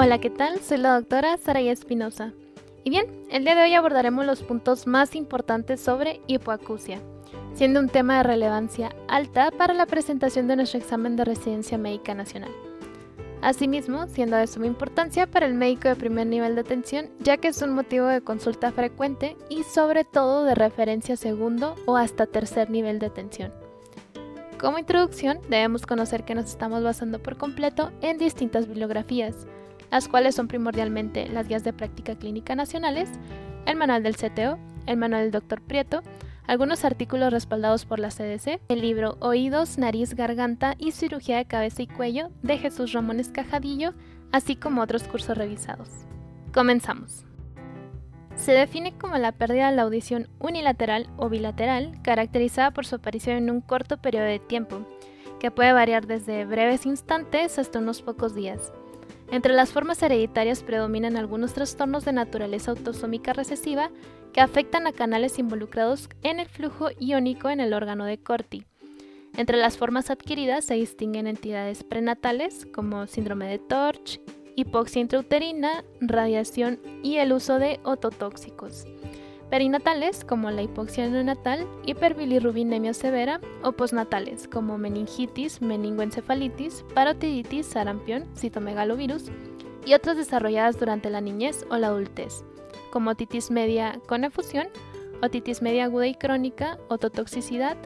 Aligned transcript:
Hola, 0.00 0.20
¿qué 0.20 0.30
tal? 0.30 0.60
Soy 0.60 0.78
la 0.78 0.94
doctora 0.94 1.36
Saraya 1.38 1.72
Espinosa. 1.72 2.32
Y 2.84 2.90
bien, 2.90 3.06
el 3.32 3.42
día 3.42 3.56
de 3.56 3.64
hoy 3.64 3.74
abordaremos 3.74 4.24
los 4.24 4.44
puntos 4.44 4.86
más 4.86 5.16
importantes 5.16 5.80
sobre 5.80 6.20
hipoacusia, 6.28 7.00
siendo 7.54 7.80
un 7.80 7.88
tema 7.88 8.18
de 8.18 8.22
relevancia 8.22 8.94
alta 9.08 9.50
para 9.50 9.74
la 9.74 9.86
presentación 9.86 10.46
de 10.46 10.54
nuestro 10.54 10.78
examen 10.78 11.16
de 11.16 11.24
residencia 11.24 11.78
médica 11.78 12.14
nacional. 12.14 12.52
Asimismo, 13.42 14.06
siendo 14.06 14.36
de 14.36 14.46
suma 14.46 14.68
importancia 14.68 15.26
para 15.26 15.46
el 15.46 15.54
médico 15.54 15.88
de 15.88 15.96
primer 15.96 16.28
nivel 16.28 16.54
de 16.54 16.60
atención, 16.60 17.10
ya 17.18 17.36
que 17.38 17.48
es 17.48 17.60
un 17.60 17.70
motivo 17.70 18.06
de 18.06 18.20
consulta 18.20 18.70
frecuente 18.70 19.36
y 19.50 19.64
sobre 19.64 20.04
todo 20.04 20.44
de 20.44 20.54
referencia 20.54 21.16
segundo 21.16 21.74
o 21.86 21.96
hasta 21.96 22.26
tercer 22.26 22.70
nivel 22.70 23.00
de 23.00 23.06
atención. 23.06 23.52
Como 24.60 24.78
introducción, 24.78 25.40
debemos 25.48 25.86
conocer 25.86 26.24
que 26.24 26.36
nos 26.36 26.46
estamos 26.46 26.84
basando 26.84 27.20
por 27.20 27.36
completo 27.36 27.90
en 28.00 28.18
distintas 28.18 28.68
bibliografías, 28.68 29.48
las 29.90 30.08
cuales 30.08 30.34
son 30.34 30.48
primordialmente 30.48 31.28
las 31.28 31.48
guías 31.48 31.64
de 31.64 31.72
práctica 31.72 32.16
clínica 32.16 32.54
nacionales, 32.54 33.10
el 33.66 33.76
manual 33.76 34.02
del 34.02 34.16
CTO, 34.16 34.58
el 34.86 34.96
manual 34.96 35.22
del 35.22 35.30
Dr. 35.32 35.60
Prieto, 35.60 36.02
algunos 36.46 36.84
artículos 36.84 37.30
respaldados 37.30 37.84
por 37.84 37.98
la 37.98 38.08
CDC, 38.08 38.60
el 38.68 38.80
libro 38.80 39.18
Oídos, 39.20 39.76
Nariz, 39.76 40.14
Garganta 40.14 40.74
y 40.78 40.92
Cirugía 40.92 41.36
de 41.36 41.44
Cabeza 41.44 41.82
y 41.82 41.86
Cuello 41.86 42.30
de 42.42 42.56
Jesús 42.56 42.92
Ramón 42.92 43.20
Escajadillo, 43.20 43.92
así 44.32 44.56
como 44.56 44.80
otros 44.80 45.04
cursos 45.04 45.36
revisados. 45.36 45.90
Comenzamos. 46.54 47.26
Se 48.34 48.52
define 48.52 48.96
como 48.96 49.18
la 49.18 49.32
pérdida 49.32 49.68
de 49.68 49.76
la 49.76 49.82
audición 49.82 50.28
unilateral 50.38 51.08
o 51.16 51.28
bilateral, 51.28 51.98
caracterizada 52.02 52.70
por 52.70 52.86
su 52.86 52.94
aparición 52.94 53.36
en 53.36 53.50
un 53.50 53.60
corto 53.60 53.98
periodo 53.98 54.24
de 54.24 54.38
tiempo, 54.38 54.86
que 55.40 55.50
puede 55.50 55.72
variar 55.72 56.06
desde 56.06 56.46
breves 56.46 56.86
instantes 56.86 57.58
hasta 57.58 57.78
unos 57.78 58.00
pocos 58.00 58.34
días. 58.34 58.72
Entre 59.30 59.52
las 59.52 59.72
formas 59.72 60.02
hereditarias 60.02 60.62
predominan 60.62 61.16
algunos 61.16 61.52
trastornos 61.52 62.04
de 62.04 62.12
naturaleza 62.12 62.70
autosómica 62.70 63.32
recesiva 63.32 63.90
que 64.32 64.40
afectan 64.40 64.86
a 64.86 64.92
canales 64.92 65.38
involucrados 65.38 66.08
en 66.22 66.40
el 66.40 66.48
flujo 66.48 66.88
iónico 66.98 67.50
en 67.50 67.60
el 67.60 67.74
órgano 67.74 68.04
de 68.04 68.18
Corti. 68.18 68.64
Entre 69.36 69.56
las 69.56 69.76
formas 69.76 70.10
adquiridas 70.10 70.64
se 70.64 70.74
distinguen 70.74 71.26
entidades 71.26 71.84
prenatales 71.84 72.66
como 72.74 73.06
síndrome 73.06 73.46
de 73.48 73.58
Torch, 73.58 74.20
hipoxia 74.56 75.00
intrauterina, 75.00 75.84
radiación 76.00 76.80
y 77.02 77.18
el 77.18 77.32
uso 77.32 77.58
de 77.58 77.80
ototóxicos. 77.84 78.86
Perinatales 79.50 80.26
como 80.26 80.50
la 80.50 80.60
hipoxia 80.60 81.08
neonatal, 81.08 81.66
hiperbilirrubinemia 81.86 82.92
severa 82.92 83.40
o 83.62 83.72
postnatales 83.72 84.46
como 84.46 84.76
meningitis, 84.76 85.62
meningoencefalitis, 85.62 86.84
parotiditis, 86.94 87.66
sarampión, 87.66 88.26
citomegalovirus 88.36 89.30
y 89.86 89.94
otras 89.94 90.18
desarrolladas 90.18 90.78
durante 90.78 91.08
la 91.08 91.22
niñez 91.22 91.64
o 91.70 91.78
la 91.78 91.86
adultez, 91.86 92.44
como 92.92 93.10
otitis 93.10 93.50
media 93.50 93.98
con 94.06 94.24
efusión, 94.24 94.68
otitis 95.22 95.62
media 95.62 95.84
aguda 95.84 96.06
y 96.06 96.14
crónica, 96.14 96.78
ototoxicidad, 96.88 97.78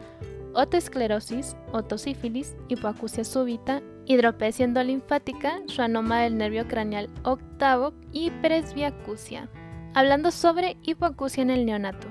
otosclerosis, 0.53 1.55
otosífilis, 1.71 2.57
hipoacusia 2.67 3.23
súbita, 3.23 3.81
hidropesia 4.05 4.65
endolinfática, 4.65 5.61
schwannoma 5.69 6.23
del 6.23 6.37
nervio 6.37 6.67
craneal 6.67 7.09
octavo 7.23 7.93
y 8.11 8.31
presbiacusia. 8.31 9.49
Hablando 9.95 10.31
sobre 10.31 10.75
hipoacusia 10.81 11.43
en 11.43 11.51
el 11.51 11.67
neonato. 11.67 12.07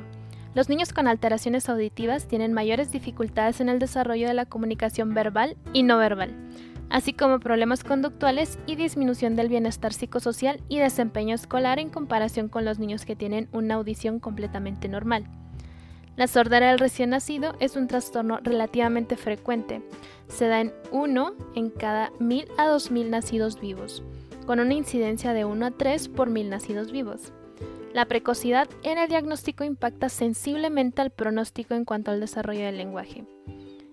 Los 0.55 0.69
niños 0.69 0.93
con 0.93 1.09
alteraciones 1.09 1.69
auditivas 1.69 2.29
tienen 2.29 2.53
mayores 2.53 2.93
dificultades 2.93 3.61
en 3.61 3.69
el 3.69 3.81
desarrollo 3.81 4.29
de 4.29 4.35
la 4.35 4.47
comunicación 4.47 5.15
verbal 5.15 5.57
y 5.73 5.83
no 5.83 5.99
verbal, 5.99 6.33
así 6.91 7.13
como 7.13 7.41
problemas 7.41 7.83
conductuales 7.83 8.57
y 8.67 8.77
disminución 8.77 9.35
del 9.35 9.49
bienestar 9.49 9.93
psicosocial 9.93 10.61
y 10.69 10.79
desempeño 10.79 11.35
escolar 11.35 11.81
en 11.81 11.91
comparación 11.91 12.49
con 12.49 12.65
los 12.65 12.79
niños 12.79 13.05
que 13.05 13.17
tienen 13.17 13.49
una 13.51 13.75
audición 13.75 14.21
completamente 14.21 14.87
normal. 14.87 15.25
La 16.15 16.29
sordera 16.29 16.69
del 16.69 16.79
recién 16.79 17.11
nacido 17.11 17.57
es 17.59 17.75
un 17.75 17.89
trastorno 17.89 18.39
relativamente 18.45 19.17
frecuente. 19.17 19.83
Se 20.29 20.47
da 20.47 20.61
en 20.61 20.73
1 20.93 21.35
en 21.57 21.71
cada 21.71 22.13
1000 22.21 22.47
a 22.59 22.69
2000 22.69 23.11
nacidos 23.11 23.61
vivos, 23.61 24.05
con 24.47 24.61
una 24.61 24.75
incidencia 24.75 25.33
de 25.33 25.45
1 25.45 25.67
a 25.67 25.71
3 25.73 26.09
por 26.11 26.31
1000 26.31 26.49
nacidos 26.49 26.93
vivos. 26.93 27.33
La 27.95 28.07
precocidad 28.07 28.69
en 28.85 28.97
el 28.97 29.09
diagnóstico 29.09 29.65
impacta 29.65 30.09
sensiblemente 30.09 31.03
al 31.03 31.11
pronóstico 31.11 31.75
en 31.75 31.85
cuanto 31.85 32.11
al 32.11 32.21
desarrollo 32.21 32.65
del 32.65 32.79
lenguaje. 32.79 33.27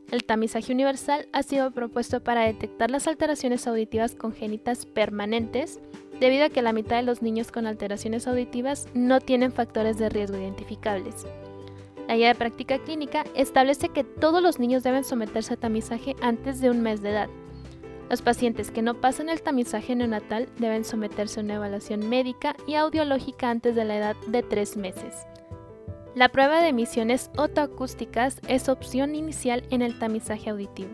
El 0.09 0.23
tamizaje 0.23 0.71
universal 0.71 1.27
ha 1.33 1.43
sido 1.43 1.71
propuesto 1.71 2.23
para 2.23 2.43
detectar 2.43 2.89
las 2.89 3.07
alteraciones 3.07 3.67
auditivas 3.67 4.15
congénitas 4.15 4.85
permanentes, 4.85 5.81
debido 6.19 6.45
a 6.45 6.49
que 6.49 6.61
la 6.61 6.73
mitad 6.73 6.95
de 6.95 7.03
los 7.03 7.21
niños 7.21 7.51
con 7.51 7.67
alteraciones 7.67 8.25
auditivas 8.25 8.87
no 8.93 9.19
tienen 9.19 9.51
factores 9.51 9.97
de 9.97 10.09
riesgo 10.09 10.37
identificables. 10.37 11.27
La 12.07 12.15
guía 12.15 12.29
de 12.29 12.35
práctica 12.35 12.79
clínica 12.79 13.25
establece 13.35 13.89
que 13.89 14.03
todos 14.03 14.41
los 14.41 14.59
niños 14.59 14.81
deben 14.81 15.03
someterse 15.03 15.53
a 15.53 15.57
tamizaje 15.57 16.15
antes 16.21 16.61
de 16.61 16.71
un 16.71 16.81
mes 16.81 17.01
de 17.01 17.11
edad. 17.11 17.29
Los 18.09 18.23
pacientes 18.23 18.71
que 18.71 18.81
no 18.81 18.95
pasan 18.95 19.29
el 19.29 19.43
tamizaje 19.43 19.95
neonatal 19.95 20.49
deben 20.57 20.83
someterse 20.83 21.39
a 21.39 21.43
una 21.43 21.55
evaluación 21.55 22.09
médica 22.09 22.55
y 22.65 22.73
audiológica 22.73 23.51
antes 23.51 23.75
de 23.75 23.85
la 23.85 23.97
edad 23.97 24.15
de 24.27 24.41
3 24.41 24.77
meses. 24.77 25.27
La 26.15 26.29
prueba 26.29 26.59
de 26.59 26.69
emisiones 26.69 27.29
otoacústicas 27.37 28.41
es 28.47 28.67
opción 28.67 29.13
inicial 29.13 29.63
en 29.69 29.83
el 29.83 29.99
tamizaje 29.99 30.49
auditivo. 30.49 30.89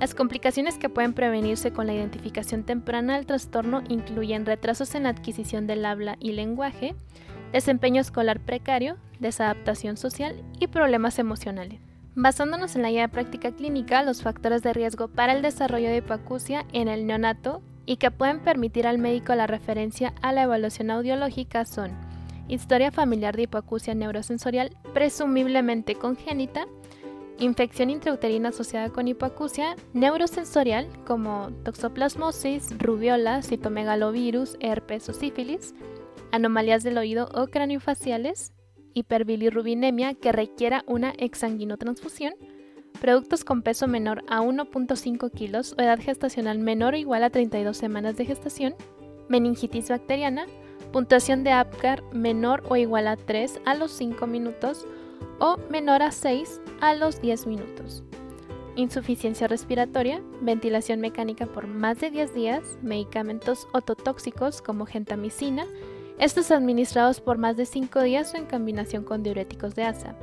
Las 0.00 0.14
complicaciones 0.14 0.78
que 0.78 0.88
pueden 0.88 1.12
prevenirse 1.12 1.70
con 1.70 1.86
la 1.86 1.92
identificación 1.92 2.64
temprana 2.64 3.16
del 3.16 3.26
trastorno 3.26 3.82
incluyen 3.88 4.46
retrasos 4.46 4.94
en 4.94 5.02
la 5.02 5.10
adquisición 5.10 5.66
del 5.66 5.84
habla 5.84 6.16
y 6.18 6.32
lenguaje, 6.32 6.96
desempeño 7.52 8.00
escolar 8.00 8.40
precario, 8.40 8.96
desadaptación 9.20 9.98
social 9.98 10.42
y 10.58 10.66
problemas 10.68 11.18
emocionales. 11.18 11.78
Basándonos 12.14 12.76
en 12.76 12.82
la 12.82 12.90
guía 12.90 13.02
de 13.02 13.08
práctica 13.08 13.52
clínica, 13.52 14.02
los 14.02 14.22
factores 14.22 14.62
de 14.62 14.74
riesgo 14.74 15.08
para 15.08 15.32
el 15.32 15.40
desarrollo 15.40 15.88
de 15.88 15.98
hipoacusia 15.98 16.66
en 16.72 16.88
el 16.88 17.06
neonato 17.06 17.62
y 17.86 17.96
que 17.96 18.10
pueden 18.10 18.40
permitir 18.40 18.86
al 18.86 18.98
médico 18.98 19.34
la 19.34 19.46
referencia 19.46 20.12
a 20.20 20.32
la 20.32 20.42
evaluación 20.42 20.90
audiológica 20.90 21.64
son 21.64 21.90
historia 22.48 22.90
familiar 22.90 23.34
de 23.34 23.44
hipoacusia 23.44 23.94
neurosensorial 23.94 24.76
presumiblemente 24.92 25.94
congénita, 25.94 26.66
infección 27.38 27.88
intrauterina 27.88 28.50
asociada 28.50 28.90
con 28.90 29.08
hipoacusia 29.08 29.74
neurosensorial 29.94 30.88
como 31.06 31.50
toxoplasmosis, 31.64 32.78
rubiola, 32.78 33.42
citomegalovirus, 33.42 34.58
herpes 34.60 35.08
o 35.08 35.14
sífilis, 35.14 35.74
anomalías 36.30 36.82
del 36.82 36.98
oído 36.98 37.30
o 37.34 37.46
craniofaciales, 37.46 38.52
hiperbilirrubinemia 38.94 40.14
que 40.14 40.32
requiera 40.32 40.84
una 40.86 41.12
exsanguinotransfusión, 41.18 42.34
productos 43.00 43.44
con 43.44 43.62
peso 43.62 43.88
menor 43.88 44.24
a 44.28 44.40
1.5 44.40 45.30
kilos 45.32 45.74
o 45.78 45.82
edad 45.82 45.98
gestacional 46.00 46.58
menor 46.58 46.94
o 46.94 46.96
igual 46.96 47.24
a 47.24 47.30
32 47.30 47.76
semanas 47.76 48.16
de 48.16 48.26
gestación, 48.26 48.74
meningitis 49.28 49.88
bacteriana, 49.88 50.46
puntuación 50.92 51.42
de 51.42 51.52
APGAR 51.52 52.02
menor 52.12 52.62
o 52.68 52.76
igual 52.76 53.08
a 53.08 53.16
3 53.16 53.60
a 53.64 53.74
los 53.74 53.92
5 53.92 54.26
minutos 54.26 54.86
o 55.40 55.56
menor 55.70 56.02
a 56.02 56.12
6 56.12 56.60
a 56.80 56.94
los 56.94 57.20
10 57.20 57.46
minutos. 57.46 58.04
Insuficiencia 58.76 59.48
respiratoria, 59.48 60.22
ventilación 60.40 61.00
mecánica 61.00 61.46
por 61.46 61.66
más 61.66 62.00
de 62.00 62.10
10 62.10 62.34
días, 62.34 62.78
medicamentos 62.82 63.68
ototóxicos 63.72 64.62
como 64.62 64.86
gentamicina, 64.86 65.66
estos 66.18 66.50
administrados 66.50 67.20
por 67.20 67.38
más 67.38 67.56
de 67.56 67.66
5 67.66 68.02
días 68.02 68.32
o 68.34 68.36
en 68.36 68.46
combinación 68.46 69.04
con 69.04 69.22
diuréticos 69.22 69.74
de 69.74 69.84
asa. 69.84 70.14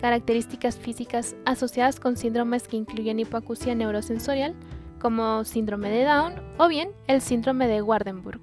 Características 0.00 0.76
físicas 0.76 1.36
asociadas 1.44 2.00
con 2.00 2.16
síndromes 2.16 2.68
que 2.68 2.76
incluyen 2.76 3.20
hipoacusia 3.20 3.74
neurosensorial, 3.74 4.54
como 5.00 5.44
síndrome 5.44 5.90
de 5.90 6.04
Down 6.04 6.34
o 6.58 6.68
bien 6.68 6.90
el 7.06 7.20
síndrome 7.20 7.68
de 7.68 7.82
Wardenburg. 7.82 8.40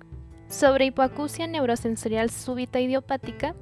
Sobre 0.48 0.86
hipoacusia 0.86 1.48
neurosensorial 1.48 2.30
súbita 2.30 2.80
idiopática, 2.80 3.56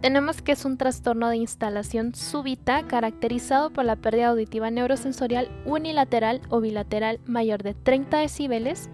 tenemos 0.00 0.42
que 0.42 0.52
es 0.52 0.64
un 0.64 0.76
trastorno 0.76 1.28
de 1.28 1.36
instalación 1.36 2.14
súbita 2.14 2.86
caracterizado 2.86 3.70
por 3.70 3.84
la 3.84 3.96
pérdida 3.96 4.28
auditiva 4.28 4.70
neurosensorial 4.70 5.50
unilateral 5.64 6.40
o 6.50 6.60
bilateral 6.60 7.18
mayor 7.26 7.64
de 7.64 7.74
30 7.74 8.18
decibeles 8.18 8.88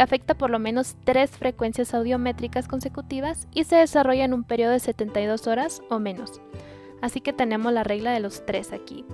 afecta 0.00 0.34
por 0.34 0.50
lo 0.50 0.58
menos 0.58 0.96
tres 1.04 1.30
frecuencias 1.32 1.94
audiométricas 1.94 2.68
consecutivas 2.68 3.48
y 3.54 3.64
se 3.64 3.76
desarrolla 3.76 4.24
en 4.24 4.34
un 4.34 4.44
periodo 4.44 4.72
de 4.72 4.80
72 4.80 5.46
horas 5.46 5.82
o 5.90 5.98
menos. 5.98 6.40
Así 7.00 7.20
que 7.20 7.32
tenemos 7.32 7.72
la 7.72 7.84
regla 7.84 8.12
de 8.12 8.20
los 8.20 8.44
tres 8.46 8.72
aquí. 8.72 9.04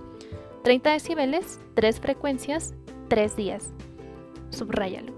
30 0.62 0.92
decibeles, 0.92 1.60
3 1.74 2.00
frecuencias, 2.00 2.74
3 3.08 3.36
días. 3.36 3.74
Subráyalo. 4.50 5.12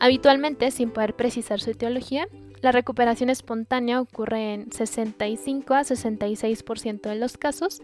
Habitualmente, 0.00 0.70
sin 0.70 0.90
poder 0.90 1.14
precisar 1.14 1.60
su 1.60 1.70
etiología, 1.70 2.26
la 2.60 2.72
recuperación 2.72 3.30
espontánea 3.30 4.00
ocurre 4.00 4.54
en 4.54 4.72
65 4.72 5.74
a 5.74 5.82
66% 5.82 7.02
de 7.02 7.14
los 7.14 7.36
casos 7.36 7.80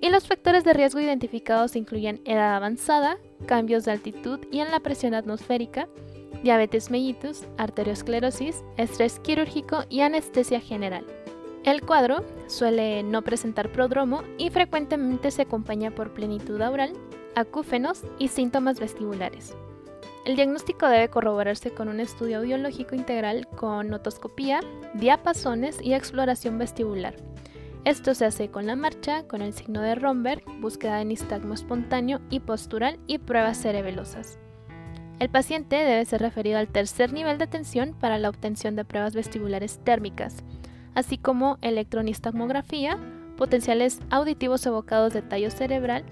y 0.00 0.10
los 0.10 0.26
factores 0.26 0.64
de 0.64 0.72
riesgo 0.72 1.00
identificados 1.00 1.76
incluyen 1.76 2.20
edad 2.24 2.54
avanzada, 2.54 3.18
cambios 3.46 3.84
de 3.84 3.92
altitud 3.92 4.40
y 4.50 4.60
en 4.60 4.70
la 4.70 4.80
presión 4.80 5.14
atmosférica, 5.14 5.88
diabetes 6.42 6.90
mellitus, 6.90 7.44
arteriosclerosis, 7.56 8.62
estrés 8.76 9.18
quirúrgico 9.20 9.84
y 9.88 10.00
anestesia 10.00 10.60
general. 10.60 11.04
El 11.64 11.82
cuadro 11.82 12.24
suele 12.46 13.02
no 13.02 13.22
presentar 13.22 13.72
prodromo 13.72 14.22
y 14.38 14.50
frecuentemente 14.50 15.30
se 15.30 15.42
acompaña 15.42 15.90
por 15.90 16.12
plenitud 16.12 16.60
oral, 16.60 16.92
acúfenos 17.34 18.02
y 18.18 18.28
síntomas 18.28 18.78
vestibulares. 18.78 19.56
El 20.24 20.36
diagnóstico 20.36 20.88
debe 20.88 21.08
corroborarse 21.08 21.70
con 21.70 21.88
un 21.88 22.00
estudio 22.00 22.38
audiológico 22.38 22.94
integral 22.94 23.46
con 23.48 23.92
otoscopía, 23.92 24.60
diapasones 24.94 25.78
y 25.80 25.94
exploración 25.94 26.58
vestibular. 26.58 27.14
Esto 27.86 28.16
se 28.16 28.24
hace 28.24 28.50
con 28.50 28.66
la 28.66 28.74
marcha, 28.74 29.22
con 29.28 29.42
el 29.42 29.52
signo 29.52 29.80
de 29.80 29.94
Romberg, 29.94 30.42
búsqueda 30.60 30.96
de 30.96 31.04
nistagmo 31.04 31.54
espontáneo 31.54 32.20
y 32.30 32.40
postural 32.40 32.98
y 33.06 33.18
pruebas 33.18 33.58
cerebelosas. 33.58 34.40
El 35.20 35.28
paciente 35.30 35.76
debe 35.76 36.04
ser 36.04 36.20
referido 36.20 36.58
al 36.58 36.66
tercer 36.66 37.12
nivel 37.12 37.38
de 37.38 37.44
atención 37.44 37.94
para 37.94 38.18
la 38.18 38.28
obtención 38.28 38.74
de 38.74 38.84
pruebas 38.84 39.14
vestibulares 39.14 39.78
térmicas, 39.84 40.42
así 40.96 41.16
como 41.16 41.58
electronistamografía, 41.60 42.98
potenciales 43.36 44.00
auditivos 44.10 44.66
evocados 44.66 45.12
de 45.12 45.22
tallo 45.22 45.52
cerebral, 45.52 46.02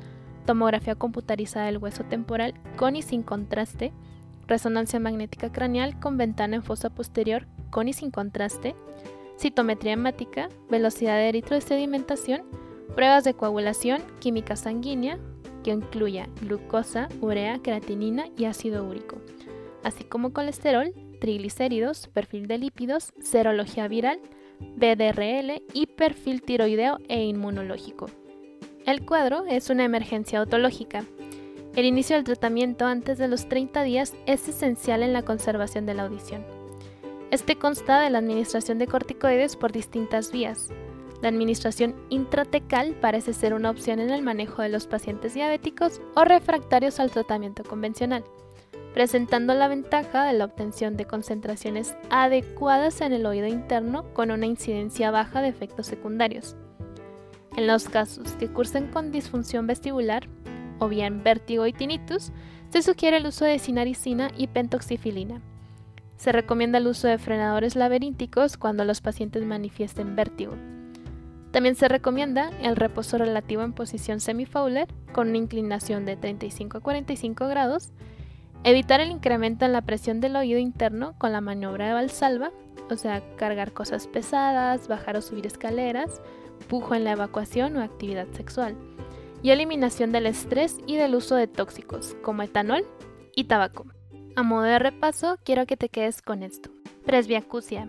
tomografía 0.47 0.95
computarizada 0.95 1.67
del 1.67 1.79
hueso 1.79 2.05
temporal 2.05 2.55
con 2.77 2.95
y 2.95 3.03
sin 3.03 3.25
contraste, 3.25 3.93
resonancia 4.47 5.01
magnética 5.01 5.51
craneal 5.51 5.99
con 5.99 6.19
ventana 6.19 6.55
en 6.55 6.63
fosa 6.63 6.89
posterior 6.89 7.49
con 7.71 7.89
y 7.89 7.93
sin 7.95 8.13
contraste, 8.13 8.77
citometría 9.39 9.93
hemática, 9.93 10.49
velocidad 10.71 11.17
de 11.17 11.29
eritrosedimentación, 11.29 12.43
pruebas 12.95 13.25
de 13.25 13.35
coagulación, 13.35 14.03
química 14.21 14.57
sanguínea, 14.57 15.19
que 15.63 15.71
incluya 15.71 16.29
glucosa, 16.41 17.09
urea, 17.21 17.59
creatinina 17.61 18.27
y 18.37 18.45
ácido 18.45 18.85
úrico, 18.85 19.17
así 19.83 20.05
como 20.05 20.33
colesterol, 20.33 20.93
triglicéridos, 21.21 22.09
perfil 22.09 22.47
de 22.47 22.59
lípidos, 22.59 23.13
serología 23.21 23.89
viral, 23.89 24.21
BDRL 24.61 25.63
y 25.73 25.87
perfil 25.87 26.43
tiroideo 26.43 26.99
e 27.09 27.25
inmunológico. 27.25 28.11
El 28.87 29.05
cuadro 29.07 29.45
es 29.47 29.71
una 29.71 29.85
emergencia 29.85 30.39
autológica. 30.39 31.05
El 31.75 31.87
inicio 31.87 32.17
del 32.17 32.25
tratamiento 32.25 32.85
antes 32.85 33.19
de 33.19 33.29
los 33.29 33.49
30 33.49 33.83
días 33.83 34.15
es 34.27 34.47
esencial 34.47 35.03
en 35.03 35.13
la 35.13 35.23
conservación 35.23 35.87
de 35.87 35.95
la 35.95 36.05
audición. 36.05 36.45
Este 37.35 37.57
consta 37.57 38.01
de 38.01 38.11
la 38.11 38.19
administración 38.19 38.79
de 38.79 38.87
corticoides 38.87 39.57
por 39.57 39.73
distintas 39.73 40.31
vías. 40.31 40.69
La 41.21 41.31
administración 41.31 41.97
intratecal 42.09 42.95
parece 43.01 43.33
ser 43.33 43.55
una 43.55 43.71
opción 43.71 43.99
en 43.99 44.11
el 44.11 44.23
manejo 44.23 44.63
de 44.63 44.69
los 44.69 44.87
pacientes 44.87 45.35
diabéticos 45.35 46.01
o 46.15 46.23
refractarios 46.23 47.01
al 47.01 47.11
tratamiento 47.11 47.65
convencional 47.65 48.23
presentando 48.93 49.53
la 49.53 49.67
ventaja 49.67 50.23
de 50.23 50.35
la 50.35 50.45
obtención 50.45 50.97
de 50.97 51.07
concentraciones 51.07 51.97
adecuadas 52.11 53.01
en 53.01 53.13
el 53.13 53.27
oído 53.27 53.49
interno 53.49 54.05
con 54.15 54.31
una 54.31 54.47
incidencia 54.47 55.11
baja 55.11 55.43
de 55.43 55.49
efectos 55.49 55.89
secundarios. 55.89 56.55
En 57.57 57.67
los 57.67 57.89
casos 57.89 58.31
que 58.39 58.47
cursen 58.47 58.93
con 58.93 59.11
disfunción 59.11 59.67
vestibular, 59.67 60.29
o 60.79 60.89
bien 60.89 61.25
vértigo 61.25 61.67
y 61.67 61.73
tinnitus, 61.73 62.31
se 62.69 62.83
sugiere 62.83 63.17
el 63.17 63.27
uso 63.27 63.45
de 63.45 63.59
sinaricina 63.59 64.31
y 64.37 64.47
pentoxifilina. 64.47 65.43
Se 66.17 66.33
recomienda 66.33 66.79
el 66.79 66.87
uso 66.87 67.09
de 67.09 67.19
frenadores 67.19 67.77
laberínticos 67.77 68.57
cuando 68.57 68.85
los 68.85 69.01
pacientes 69.01 69.45
manifiesten 69.45 70.17
vértigo. 70.17 70.55
También 71.51 71.77
se 71.77 71.89
recomienda 71.89 72.51
el 72.63 72.77
reposo 72.77 73.19
relativo 73.19 73.63
en 73.63 73.73
posición 73.73 74.21
semifowler 74.21 74.89
con 75.13 75.29
una 75.29 75.39
inclinación 75.39 76.05
de 76.05 76.17
35 76.17 76.79
a 76.79 76.81
45 76.81 77.49
grados 77.49 77.93
Evitar 78.65 79.03
el 79.03 79.11
incremento 79.11 79.67
en 79.67 79.75
la 79.75 79.83
presión 79.83 80.23
del 80.23 80.37
oído 80.37 80.59
interno 80.59 81.15
con 81.19 81.33
la 81.33 81.43
maniobra 81.43 81.87
de 81.87 81.93
valsalva, 81.93 82.51
o 82.91 82.97
sea, 82.97 83.23
cargar 83.37 83.73
cosas 83.73 84.07
pesadas, 84.07 84.89
bajar 84.89 85.19
o 85.19 85.23
subir 85.23 85.47
escaleras, 85.47 86.23
pujo 86.67 86.95
en 86.95 87.05
la 87.05 87.13
evacuación 87.13 87.77
o 87.77 87.83
actividad 87.83 88.27
sexual. 88.33 88.75
Y 89.43 89.51
eliminación 89.51 90.13
del 90.13 90.25
estrés 90.25 90.79
y 90.87 90.97
del 90.97 91.15
uso 91.15 91.35
de 91.35 91.47
tóxicos, 91.47 92.17
como 92.23 92.43
etanol 92.43 92.87
y 93.37 93.45
tabaco. 93.45 93.85
A 94.37 94.43
modo 94.43 94.63
de 94.63 94.79
repaso, 94.79 95.37
quiero 95.45 95.67
que 95.67 95.77
te 95.77 95.89
quedes 95.89 96.23
con 96.23 96.43
esto. 96.43 96.71
Presbiacusia. 97.05 97.89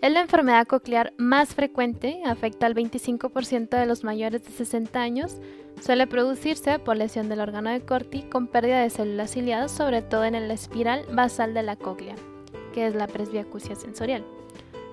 Es 0.00 0.12
la 0.12 0.20
enfermedad 0.20 0.66
coclear 0.66 1.14
más 1.18 1.54
frecuente, 1.54 2.20
afecta 2.26 2.66
al 2.66 2.74
25% 2.74 3.70
de 3.70 3.86
los 3.86 4.04
mayores 4.04 4.44
de 4.44 4.50
60 4.50 5.00
años, 5.00 5.40
Suele 5.80 6.06
producirse 6.06 6.78
por 6.78 6.96
lesión 6.96 7.28
del 7.28 7.40
órgano 7.40 7.70
de 7.70 7.80
Corti 7.80 8.22
con 8.22 8.46
pérdida 8.46 8.80
de 8.80 8.90
células 8.90 9.32
ciliadas, 9.32 9.72
sobre 9.72 10.02
todo 10.02 10.24
en 10.24 10.48
la 10.48 10.54
espiral 10.54 11.04
basal 11.12 11.52
de 11.52 11.62
la 11.62 11.76
cóclea, 11.76 12.14
que 12.72 12.86
es 12.86 12.94
la 12.94 13.06
presbiacusia 13.06 13.74
sensorial. 13.74 14.24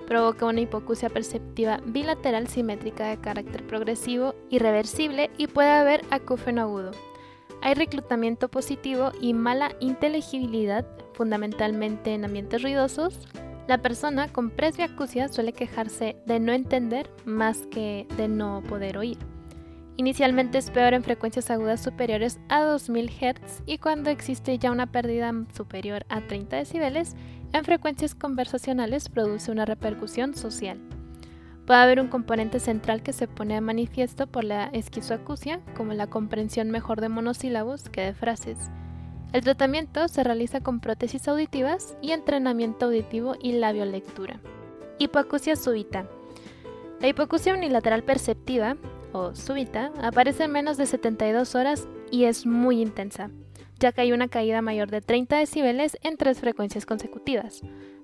Provoca 0.06 0.44
una 0.44 0.60
hipocusia 0.60 1.08
perceptiva 1.08 1.80
bilateral 1.86 2.48
simétrica 2.48 3.08
de 3.08 3.20
carácter 3.20 3.66
progresivo, 3.66 4.34
irreversible 4.50 5.30
y 5.38 5.46
puede 5.46 5.70
haber 5.70 6.04
acúfeno 6.10 6.62
agudo. 6.62 6.90
Hay 7.62 7.74
reclutamiento 7.74 8.50
positivo 8.50 9.12
y 9.20 9.34
mala 9.34 9.70
inteligibilidad, 9.78 10.84
fundamentalmente 11.14 12.12
en 12.12 12.24
ambientes 12.24 12.60
ruidosos. 12.60 13.20
La 13.68 13.78
persona 13.78 14.26
con 14.26 14.50
presbiacusia 14.50 15.28
suele 15.28 15.52
quejarse 15.52 16.16
de 16.26 16.40
no 16.40 16.52
entender 16.52 17.08
más 17.24 17.68
que 17.70 18.08
de 18.16 18.26
no 18.26 18.64
poder 18.68 18.98
oír. 18.98 19.16
Inicialmente 19.96 20.58
es 20.58 20.70
peor 20.70 20.92
en 20.92 21.04
frecuencias 21.04 21.52
agudas 21.52 21.80
superiores 21.80 22.40
a 22.48 22.62
2000 22.62 23.08
Hz 23.08 23.62
y 23.64 23.78
cuando 23.78 24.10
existe 24.10 24.58
ya 24.58 24.72
una 24.72 24.90
pérdida 24.90 25.32
superior 25.54 26.04
a 26.08 26.20
30 26.20 26.56
decibeles, 26.56 27.14
en 27.52 27.64
frecuencias 27.64 28.16
conversacionales 28.16 29.08
produce 29.08 29.52
una 29.52 29.66
repercusión 29.66 30.34
social. 30.34 30.80
Puede 31.66 31.80
haber 31.80 32.00
un 32.00 32.08
componente 32.08 32.58
central 32.58 33.02
que 33.02 33.12
se 33.12 33.28
pone 33.28 33.54
de 33.54 33.60
manifiesto 33.60 34.26
por 34.26 34.42
la 34.42 34.66
esquizoacusia, 34.66 35.60
como 35.76 35.92
la 35.92 36.08
comprensión 36.08 36.70
mejor 36.70 37.00
de 37.00 37.08
monosílabos 37.08 37.88
que 37.88 38.00
de 38.00 38.14
frases. 38.14 38.58
El 39.32 39.42
tratamiento 39.42 40.08
se 40.08 40.24
realiza 40.24 40.60
con 40.60 40.80
prótesis 40.80 41.26
auditivas 41.28 41.96
y 42.02 42.10
entrenamiento 42.10 42.86
auditivo 42.86 43.36
y 43.40 43.52
labiolectura. 43.52 44.40
Hipoacusia 44.98 45.56
súbita. 45.56 46.06
La 47.00 47.08
hipoacusia 47.08 47.54
unilateral 47.54 48.02
perceptiva 48.02 48.76
o 49.12 49.34
súbita 49.34 49.92
aparece 50.02 50.44
en 50.44 50.52
menos 50.52 50.76
de 50.76 50.86
72 50.86 51.54
horas 51.54 51.88
y 52.10 52.24
es 52.24 52.44
muy 52.44 52.82
intensa, 52.82 53.30
ya 53.78 53.92
que 53.92 54.02
hay 54.02 54.12
una 54.12 54.28
caída 54.28 54.62
mayor 54.62 54.90
de 54.90 55.00
30 55.00 55.38
decibeles 55.38 55.96
en 56.02 56.16
tres 56.16 56.40
frecuencias 56.40 56.86
consecutivas, 56.86 57.62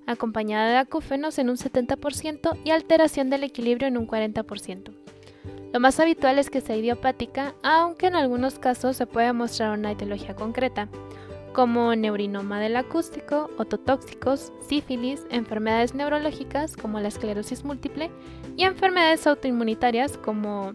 acompañada 0.09 0.69
de 0.69 0.77
acúfenos 0.77 1.37
en 1.37 1.49
un 1.49 1.57
70% 1.57 2.57
y 2.63 2.71
alteración 2.71 3.29
del 3.29 3.43
equilibrio 3.43 3.87
en 3.87 3.97
un 3.97 4.07
40%. 4.07 4.91
Lo 5.71 5.79
más 5.79 5.99
habitual 5.99 6.39
es 6.39 6.49
que 6.49 6.61
sea 6.61 6.75
idiopática, 6.75 7.53
aunque 7.61 8.07
en 8.07 8.15
algunos 8.15 8.57
casos 8.57 8.97
se 8.97 9.05
puede 9.05 9.31
mostrar 9.33 9.77
una 9.77 9.91
etiología 9.91 10.35
concreta, 10.35 10.89
como 11.53 11.93
neurinoma 11.95 12.59
del 12.59 12.75
acústico, 12.75 13.51
ototóxicos, 13.57 14.51
sífilis, 14.67 15.25
enfermedades 15.29 15.93
neurológicas 15.93 16.75
como 16.75 16.99
la 16.99 17.09
esclerosis 17.09 17.63
múltiple 17.63 18.09
y 18.57 18.63
enfermedades 18.63 19.27
autoinmunitarias 19.27 20.17
como 20.17 20.73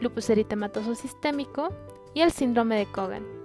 lupus 0.00 0.30
eritematoso 0.30 0.94
sistémico 0.94 1.70
y 2.14 2.20
el 2.20 2.30
síndrome 2.30 2.76
de 2.76 2.86
Cogan. 2.86 3.37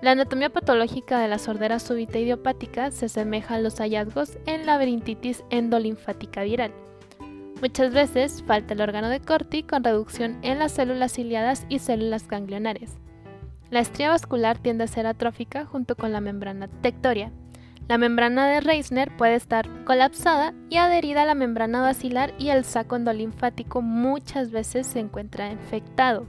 La 0.00 0.12
anatomía 0.12 0.48
patológica 0.50 1.18
de 1.18 1.26
la 1.26 1.38
sordera 1.38 1.80
súbita 1.80 2.18
idiopática 2.18 2.92
se 2.92 3.06
asemeja 3.06 3.56
a 3.56 3.58
los 3.58 3.80
hallazgos 3.80 4.38
en 4.46 4.64
laberintitis 4.64 5.42
endolinfática 5.50 6.44
viral. 6.44 6.72
Muchas 7.60 7.92
veces 7.92 8.44
falta 8.46 8.74
el 8.74 8.80
órgano 8.80 9.08
de 9.08 9.18
Corti 9.18 9.64
con 9.64 9.82
reducción 9.82 10.38
en 10.42 10.60
las 10.60 10.70
células 10.70 11.14
ciliadas 11.14 11.66
y 11.68 11.80
células 11.80 12.28
ganglionares. 12.28 12.96
La 13.70 13.80
estría 13.80 14.10
vascular 14.10 14.58
tiende 14.58 14.84
a 14.84 14.86
ser 14.86 15.04
atrófica 15.04 15.64
junto 15.64 15.96
con 15.96 16.12
la 16.12 16.20
membrana 16.20 16.68
tectoria. 16.80 17.32
La 17.88 17.98
membrana 17.98 18.46
de 18.46 18.60
Reisner 18.60 19.16
puede 19.16 19.34
estar 19.34 19.68
colapsada 19.84 20.54
y 20.70 20.76
adherida 20.76 21.22
a 21.22 21.26
la 21.26 21.34
membrana 21.34 21.82
basilar 21.82 22.34
y 22.38 22.50
el 22.50 22.64
saco 22.64 22.94
endolinfático 22.94 23.82
muchas 23.82 24.52
veces 24.52 24.86
se 24.86 25.00
encuentra 25.00 25.50
infectado, 25.50 26.26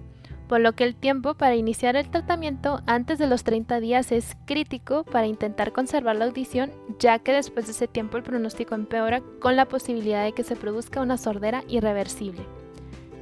por 0.49 0.59
lo 0.59 0.73
que 0.73 0.83
el 0.83 0.95
tiempo 0.95 1.35
para 1.35 1.55
iniciar 1.55 1.95
el 1.95 2.09
tratamiento 2.09 2.81
antes 2.87 3.19
de 3.19 3.27
los 3.27 3.43
30 3.43 3.79
días 3.79 4.11
es 4.11 4.35
crítico 4.45 5.03
para 5.03 5.27
intentar 5.27 5.71
conservar 5.71 6.15
la 6.15 6.25
audición, 6.25 6.71
ya 6.97 7.19
que 7.19 7.31
después 7.31 7.67
de 7.67 7.73
ese 7.73 7.87
tiempo 7.87 8.17
el 8.17 8.23
pronóstico 8.23 8.73
empeora 8.73 9.21
con 9.39 9.55
la 9.55 9.67
posibilidad 9.67 10.23
de 10.23 10.33
que 10.33 10.43
se 10.43 10.55
produzca 10.55 11.01
una 11.01 11.17
sordera 11.17 11.63
irreversible. 11.67 12.41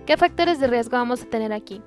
¿Qué 0.06 0.16
factores 0.16 0.62
de 0.62 0.68
riesgo 0.68 0.96
vamos 0.96 1.22
a 1.22 1.30
tener 1.30 1.52
aquí? 1.52 1.82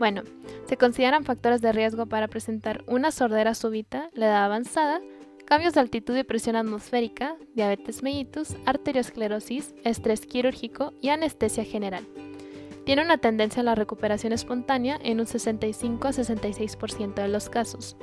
Bueno, 0.00 0.22
se 0.66 0.76
consideran 0.76 1.24
factores 1.24 1.60
de 1.62 1.70
riesgo 1.70 2.06
para 2.06 2.26
presentar 2.26 2.82
una 2.88 3.12
sordera 3.12 3.54
súbita, 3.54 4.10
la 4.12 4.26
edad 4.26 4.44
avanzada, 4.44 5.00
cambios 5.44 5.74
de 5.74 5.80
altitud 5.80 6.16
y 6.16 6.24
presión 6.24 6.56
atmosférica, 6.56 7.36
diabetes 7.54 8.02
mellitus, 8.02 8.56
arteriosclerosis, 8.66 9.72
estrés 9.84 10.26
quirúrgico 10.26 10.92
y 11.00 11.10
anestesia 11.10 11.62
general. 11.62 12.08
Tiene 12.84 13.04
una 13.04 13.18
tendencia 13.18 13.60
a 13.60 13.64
la 13.64 13.74
recuperación 13.74 14.32
espontánea 14.32 14.98
en 15.02 15.20
un 15.20 15.26
65 15.26 16.08
a 16.08 16.12
66% 16.12 17.14
de 17.14 17.28
los 17.28 17.48
casos. 17.48 17.96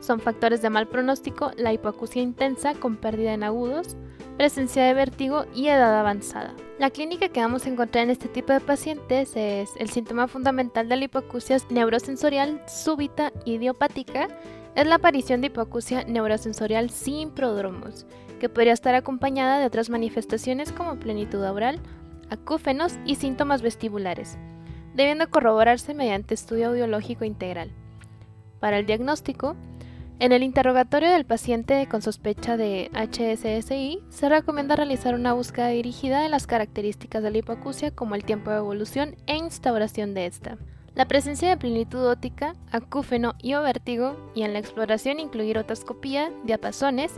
son 0.00 0.20
factores 0.20 0.60
de 0.60 0.68
mal 0.68 0.86
pronóstico 0.86 1.50
la 1.56 1.72
hipoacusia 1.72 2.20
intensa 2.20 2.74
con 2.74 2.96
pérdida 2.96 3.32
en 3.32 3.42
agudos, 3.42 3.96
presencia 4.36 4.84
de 4.84 4.92
vértigo 4.92 5.46
y 5.54 5.68
edad 5.68 5.98
avanzada. 5.98 6.54
La 6.78 6.90
clínica 6.90 7.28
que 7.28 7.40
vamos 7.40 7.64
a 7.64 7.70
encontrar 7.70 8.04
en 8.04 8.10
este 8.10 8.28
tipo 8.28 8.52
de 8.52 8.60
pacientes 8.60 9.34
es 9.36 9.70
el 9.78 9.88
síntoma 9.88 10.28
fundamental 10.28 10.88
de 10.88 10.96
la 10.96 11.04
hipoacusia 11.04 11.56
neurosensorial 11.70 12.60
súbita 12.66 13.32
idiopática, 13.44 14.28
es 14.74 14.86
la 14.86 14.96
aparición 14.96 15.40
de 15.40 15.46
hipoacusia 15.46 16.04
neurosensorial 16.04 16.90
sin 16.90 17.30
prodromos, 17.30 18.06
que 18.40 18.48
podría 18.48 18.72
estar 18.72 18.94
acompañada 18.94 19.58
de 19.58 19.66
otras 19.66 19.88
manifestaciones 19.88 20.72
como 20.72 20.96
plenitud 20.96 21.42
oral, 21.42 21.80
acúfenos 22.30 22.98
y 23.04 23.16
síntomas 23.16 23.62
vestibulares, 23.62 24.38
debiendo 24.94 25.28
corroborarse 25.30 25.94
mediante 25.94 26.34
estudio 26.34 26.68
audiológico 26.68 27.24
integral. 27.24 27.70
Para 28.60 28.78
el 28.78 28.86
diagnóstico, 28.86 29.56
en 30.20 30.32
el 30.32 30.44
interrogatorio 30.44 31.10
del 31.10 31.26
paciente 31.26 31.86
con 31.88 32.00
sospecha 32.00 32.56
de 32.56 32.90
HSSI, 32.94 34.00
se 34.08 34.28
recomienda 34.28 34.76
realizar 34.76 35.14
una 35.14 35.32
búsqueda 35.32 35.68
dirigida 35.68 36.22
de 36.22 36.28
las 36.28 36.46
características 36.46 37.22
de 37.22 37.30
la 37.32 37.38
hipoacusia 37.38 37.90
como 37.90 38.14
el 38.14 38.24
tiempo 38.24 38.50
de 38.50 38.58
evolución 38.58 39.16
e 39.26 39.36
instauración 39.36 40.14
de 40.14 40.26
esta. 40.26 40.56
La 40.94 41.08
presencia 41.08 41.48
de 41.48 41.56
plenitud 41.56 42.06
óptica, 42.06 42.54
acúfeno 42.70 43.34
y 43.42 43.54
o 43.54 43.62
vértigo, 43.62 44.16
y 44.36 44.42
en 44.42 44.52
la 44.52 44.60
exploración 44.60 45.18
incluir 45.18 45.58
otoscopía, 45.58 46.30
diapasones, 46.44 47.12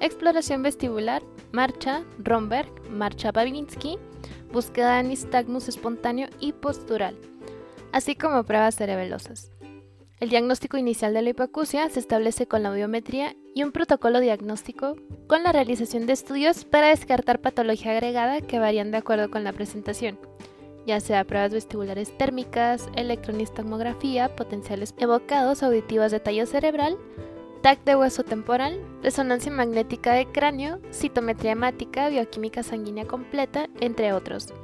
exploración 0.00 0.64
vestibular, 0.64 1.22
marcha, 1.52 2.02
Romberg, 2.18 2.68
marcha 2.90 3.30
Babinski, 3.30 3.98
búsqueda 4.52 4.96
de 4.96 5.04
nistagmus 5.04 5.68
espontáneo 5.68 6.28
y 6.40 6.52
postural, 6.52 7.16
así 7.92 8.14
como 8.14 8.44
pruebas 8.44 8.76
cerebelosas. 8.76 9.50
El 10.20 10.28
diagnóstico 10.28 10.76
inicial 10.76 11.14
de 11.14 11.22
la 11.22 11.30
hipoacusia 11.30 11.88
se 11.88 11.98
establece 11.98 12.46
con 12.46 12.62
la 12.62 12.68
audiometría 12.68 13.34
y 13.54 13.62
un 13.62 13.72
protocolo 13.72 14.20
diagnóstico 14.20 14.96
con 15.26 15.42
la 15.42 15.52
realización 15.52 16.04
de 16.04 16.12
estudios 16.12 16.66
para 16.66 16.88
descartar 16.88 17.40
patología 17.40 17.92
agregada 17.92 18.42
que 18.42 18.58
varían 18.58 18.90
de 18.90 18.98
acuerdo 18.98 19.30
con 19.30 19.44
la 19.44 19.54
presentación, 19.54 20.18
ya 20.86 21.00
sea 21.00 21.24
pruebas 21.24 21.52
vestibulares 21.52 22.16
térmicas, 22.18 22.88
electronistomografía, 22.96 24.36
potenciales 24.36 24.94
evocados 24.98 25.62
auditivas 25.62 26.12
de 26.12 26.20
tallo 26.20 26.44
cerebral, 26.44 26.98
TAC 27.62 27.84
de 27.84 27.94
hueso 27.94 28.22
temporal, 28.22 28.80
resonancia 29.02 29.52
magnética 29.52 30.14
de 30.14 30.26
cráneo, 30.26 30.80
citometría 30.92 31.52
hemática, 31.52 32.08
bioquímica 32.08 32.62
sanguínea 32.62 33.06
completa, 33.06 33.68
entre 33.80 34.14
otros. 34.14 34.54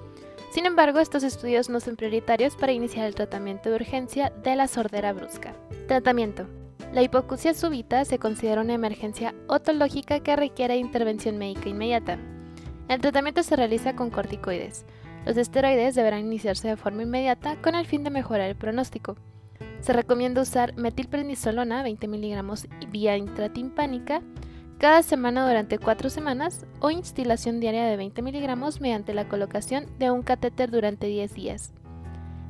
Sin 0.51 0.65
embargo, 0.65 1.01
estos 1.01 1.23
estudios 1.23 1.69
no 1.69 1.81
son 1.81 1.97
prioritarios 1.97 2.57
para 2.57 2.73
iniciar 2.73 3.05
el 3.05 3.15
tratamiento 3.15 3.69
de 3.69 3.75
urgencia 3.75 4.33
de 4.43 4.57
la 4.57 4.67
sordera 4.67 5.13
brusca. 5.13 5.55
Tratamiento. 5.89 6.47
La 6.95 7.03
hipoacusia 7.03 7.53
súbita 7.53 8.07
se 8.07 8.19
considera 8.19 8.63
una 8.63 8.73
emergencia 8.73 9.35
otológica 9.47 10.21
que 10.21 10.35
requiere 10.35 10.79
intervención 10.79 11.37
médica 11.37 11.69
inmediata. 11.69 12.19
El 12.89 13.03
tratamiento 13.03 13.43
se 13.43 13.57
realiza 13.57 13.95
con 13.95 14.09
corticoides. 14.09 14.87
Los 15.27 15.37
esteroides 15.37 15.95
deberán 15.97 16.21
iniciarse 16.21 16.69
de 16.69 16.77
forma 16.77 17.03
inmediata 17.03 17.57
con 17.57 17.75
el 17.75 17.85
fin 17.85 18.05
de 18.05 18.11
mejorar 18.11 18.49
el 18.49 18.57
pronóstico. 18.57 19.17
Se 19.81 19.93
recomienda 19.93 20.43
usar 20.43 20.77
metilprednisolona 20.77 21.83
20 21.83 22.09
mg 22.09 22.91
vía 22.91 23.17
intratimpánica 23.17 24.23
cada 24.79 25.03
semana 25.03 25.47
durante 25.47 25.79
cuatro 25.79 26.11
semanas 26.11 26.67
o 26.81 26.91
instilación 26.91 27.61
diaria 27.61 27.85
de 27.87 27.97
20 27.97 28.21
miligramos 28.21 28.81
mediante 28.81 29.15
la 29.15 29.29
colocación 29.29 29.87
de 29.99 30.11
un 30.11 30.23
catéter 30.23 30.71
durante 30.71 31.07
10 31.07 31.35
días. 31.35 31.73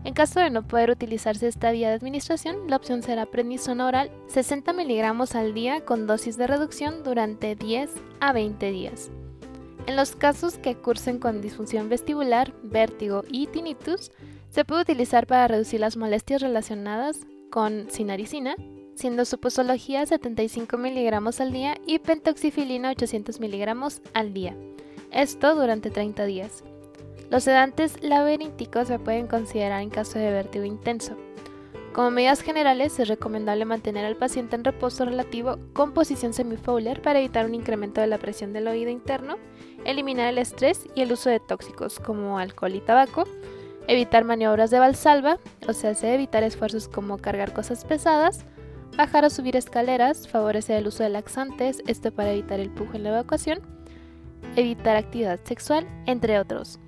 En 0.03 0.15
caso 0.15 0.41
de 0.41 0.51
no 0.51 0.67
poder 0.67 0.91
utilizarse 0.91 1.49
esta 1.49 1.73
vía 1.73 1.89
de 1.89 1.95
administración, 1.95 2.69
la 2.69 2.77
opción 2.77 3.03
será 3.03 3.27
prednisona 3.27 3.87
oral 3.87 4.11
60 4.29 4.73
miligramos 4.73 5.35
al 5.35 5.53
día 5.53 5.85
con 5.85 6.07
dosis 6.07 6.37
de 6.37 6.47
reducción 6.47 7.03
durante 7.03 7.57
10 7.57 7.91
a 8.21 8.33
20 8.33 8.71
días. 8.71 9.11
En 9.87 9.95
los 9.95 10.17
casos 10.17 10.59
que 10.59 10.77
cursen 10.77 11.19
con 11.19 11.41
disfunción 11.41 11.89
vestibular, 11.89 12.53
vértigo 12.63 13.23
y 13.29 13.47
tinnitus, 13.47 14.11
se 14.57 14.65
puede 14.65 14.81
utilizar 14.81 15.27
para 15.27 15.49
reducir 15.49 15.81
las 15.81 15.99
molestias 15.99 16.41
relacionadas 16.41 17.27
con 17.51 17.91
sinaricina, 17.91 18.57
siendo 18.95 19.27
su 19.27 19.39
posología 19.39 20.07
75 20.07 20.79
miligramos 20.79 21.43
al 21.43 21.53
día 21.53 21.77
y 21.87 21.99
pentoxifilina 21.99 22.93
800 22.93 23.39
miligramos 23.39 24.01
al 24.15 24.33
día. 24.33 24.57
Esto 25.11 25.55
durante 25.55 25.91
30 25.91 26.25
días. 26.25 26.65
Los 27.29 27.45
sedantes 27.45 28.03
laberínticos 28.03 28.89
se 28.89 28.99
pueden 28.99 29.27
considerar 29.27 29.83
en 29.83 29.91
caso 29.91 30.19
de 30.19 30.31
vértigo 30.31 30.65
intenso. 30.65 31.19
Como 31.93 32.11
medidas 32.11 32.41
generales, 32.41 32.99
es 32.99 33.09
recomendable 33.09 33.67
mantener 33.67 34.07
al 34.07 34.17
paciente 34.17 34.57
en 34.57 34.65
reposo 34.65 35.05
relativo 35.05 35.59
con 35.75 35.93
posición 35.93 36.33
semifowler 36.33 37.03
para 37.03 37.19
evitar 37.19 37.45
un 37.45 37.55
incremento 37.55 38.01
de 38.01 38.07
la 38.07 38.17
presión 38.17 38.55
del 38.55 38.69
oído 38.69 38.91
interno, 38.91 39.37
eliminar 39.85 40.31
el 40.31 40.39
estrés 40.39 40.87
y 40.95 41.03
el 41.03 41.13
uso 41.13 41.29
de 41.29 41.41
tóxicos 41.41 42.01
como 42.01 42.39
alcohol 42.39 42.75
y 42.75 42.81
tabaco, 42.81 43.25
evitar 43.89 44.25
maniobras 44.25 44.71
de 44.71 44.79
valsalva, 44.79 45.39
o 45.67 45.73
sea, 45.73 45.93
evitar 46.13 46.43
esfuerzos 46.43 46.89
como 46.89 47.19
cargar 47.19 47.53
cosas 47.53 47.85
pesadas, 47.85 48.45
bajar 48.97 49.25
o 49.25 49.31
subir 49.31 49.57
escaleras, 49.57 50.29
favorecer 50.29 50.77
el 50.77 50.87
uso 50.87 51.03
de 51.03 51.11
laxantes, 51.11 51.83
esto 51.87 52.13
para 52.13 52.33
evitar 52.33 52.61
el 52.61 52.71
pujo 52.71 52.97
en 52.97 53.05
la 53.05 53.11
evacuación, 53.11 53.61
evitar 54.57 54.97
actividad 54.97 55.41
sexual, 55.45 55.87
entre 56.07 56.39
otros. 56.39 56.79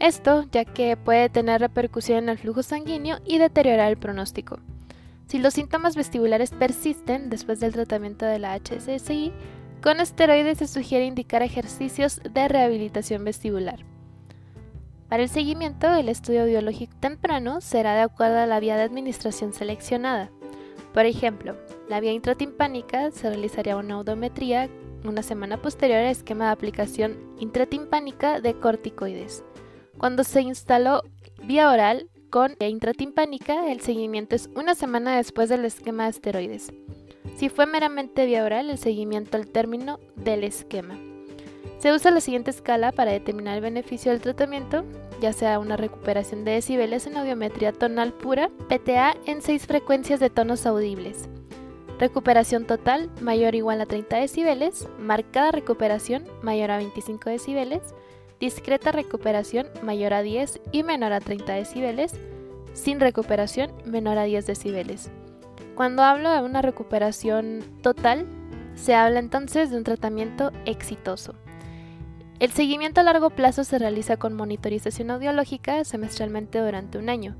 Esto 0.00 0.44
ya 0.50 0.64
que 0.64 0.96
puede 0.96 1.28
tener 1.28 1.60
repercusión 1.60 2.24
en 2.24 2.28
el 2.30 2.38
flujo 2.38 2.62
sanguíneo 2.62 3.18
y 3.24 3.38
deteriorar 3.38 3.90
el 3.90 3.96
pronóstico. 3.96 4.58
Si 5.26 5.38
los 5.38 5.54
síntomas 5.54 5.96
vestibulares 5.96 6.50
persisten 6.50 7.30
después 7.30 7.60
del 7.60 7.72
tratamiento 7.72 8.26
de 8.26 8.38
la 8.38 8.58
HSSI, 8.58 9.32
con 9.82 10.00
esteroides 10.00 10.58
se 10.58 10.66
sugiere 10.66 11.06
indicar 11.06 11.42
ejercicios 11.42 12.20
de 12.22 12.48
rehabilitación 12.48 13.24
vestibular. 13.24 13.84
Para 15.08 15.22
el 15.22 15.28
seguimiento, 15.28 15.92
el 15.94 16.08
estudio 16.08 16.46
biológico 16.46 16.94
temprano 16.98 17.60
será 17.60 17.94
de 17.94 18.02
acuerdo 18.02 18.38
a 18.38 18.46
la 18.46 18.60
vía 18.60 18.76
de 18.76 18.82
administración 18.82 19.52
seleccionada. 19.52 20.30
Por 20.92 21.06
ejemplo, 21.06 21.56
la 21.88 22.00
vía 22.00 22.12
intratimpánica 22.12 23.10
se 23.10 23.28
realizaría 23.28 23.76
una 23.76 23.98
odometría 23.98 24.68
una 25.04 25.22
semana 25.22 25.60
posterior 25.60 25.98
al 25.98 26.06
esquema 26.06 26.46
de 26.46 26.52
aplicación 26.52 27.18
intratimpánica 27.38 28.40
de 28.40 28.54
corticoides. 28.54 29.44
Cuando 29.98 30.24
se 30.24 30.40
instaló 30.40 31.02
vía 31.42 31.70
oral 31.70 32.08
con 32.30 32.56
intratimpánica, 32.58 33.70
el 33.70 33.80
seguimiento 33.80 34.34
es 34.34 34.48
una 34.56 34.74
semana 34.74 35.16
después 35.16 35.48
del 35.48 35.64
esquema 35.64 36.04
de 36.04 36.10
esteroides. 36.10 36.72
Si 37.36 37.48
fue 37.48 37.66
meramente 37.66 38.26
vía 38.26 38.44
oral, 38.44 38.70
el 38.70 38.78
seguimiento 38.78 39.36
al 39.36 39.46
término 39.46 40.00
del 40.16 40.44
esquema. 40.44 40.98
Se 41.84 41.92
usa 41.92 42.10
la 42.10 42.22
siguiente 42.22 42.50
escala 42.50 42.92
para 42.92 43.12
determinar 43.12 43.56
el 43.56 43.60
beneficio 43.60 44.10
del 44.10 44.22
tratamiento, 44.22 44.86
ya 45.20 45.34
sea 45.34 45.58
una 45.58 45.76
recuperación 45.76 46.42
de 46.42 46.52
decibeles 46.52 47.06
en 47.06 47.18
audiometría 47.18 47.74
tonal 47.74 48.14
pura, 48.14 48.48
PTA 48.70 49.14
en 49.26 49.42
6 49.42 49.66
frecuencias 49.66 50.18
de 50.18 50.30
tonos 50.30 50.64
audibles. 50.64 51.28
Recuperación 51.98 52.64
total 52.64 53.10
mayor 53.20 53.52
o 53.52 53.58
igual 53.58 53.82
a 53.82 53.84
30 53.84 54.16
decibeles, 54.16 54.88
marcada 54.98 55.52
recuperación 55.52 56.24
mayor 56.40 56.70
a 56.70 56.78
25 56.78 57.28
decibeles, 57.28 57.82
discreta 58.40 58.90
recuperación 58.90 59.66
mayor 59.82 60.14
a 60.14 60.22
10 60.22 60.62
y 60.72 60.84
menor 60.84 61.12
a 61.12 61.20
30 61.20 61.52
decibeles, 61.52 62.14
sin 62.72 62.98
recuperación 62.98 63.70
menor 63.84 64.16
a 64.16 64.24
10 64.24 64.46
decibeles. 64.46 65.10
Cuando 65.74 66.02
hablo 66.02 66.30
de 66.30 66.40
una 66.40 66.62
recuperación 66.62 67.62
total, 67.82 68.24
se 68.74 68.94
habla 68.94 69.18
entonces 69.18 69.70
de 69.70 69.76
un 69.76 69.84
tratamiento 69.84 70.50
exitoso. 70.64 71.34
El 72.44 72.52
seguimiento 72.52 73.00
a 73.00 73.04
largo 73.04 73.30
plazo 73.30 73.64
se 73.64 73.78
realiza 73.78 74.18
con 74.18 74.34
monitorización 74.34 75.10
audiológica 75.10 75.82
semestralmente 75.82 76.58
durante 76.58 76.98
un 76.98 77.08
año. 77.08 77.36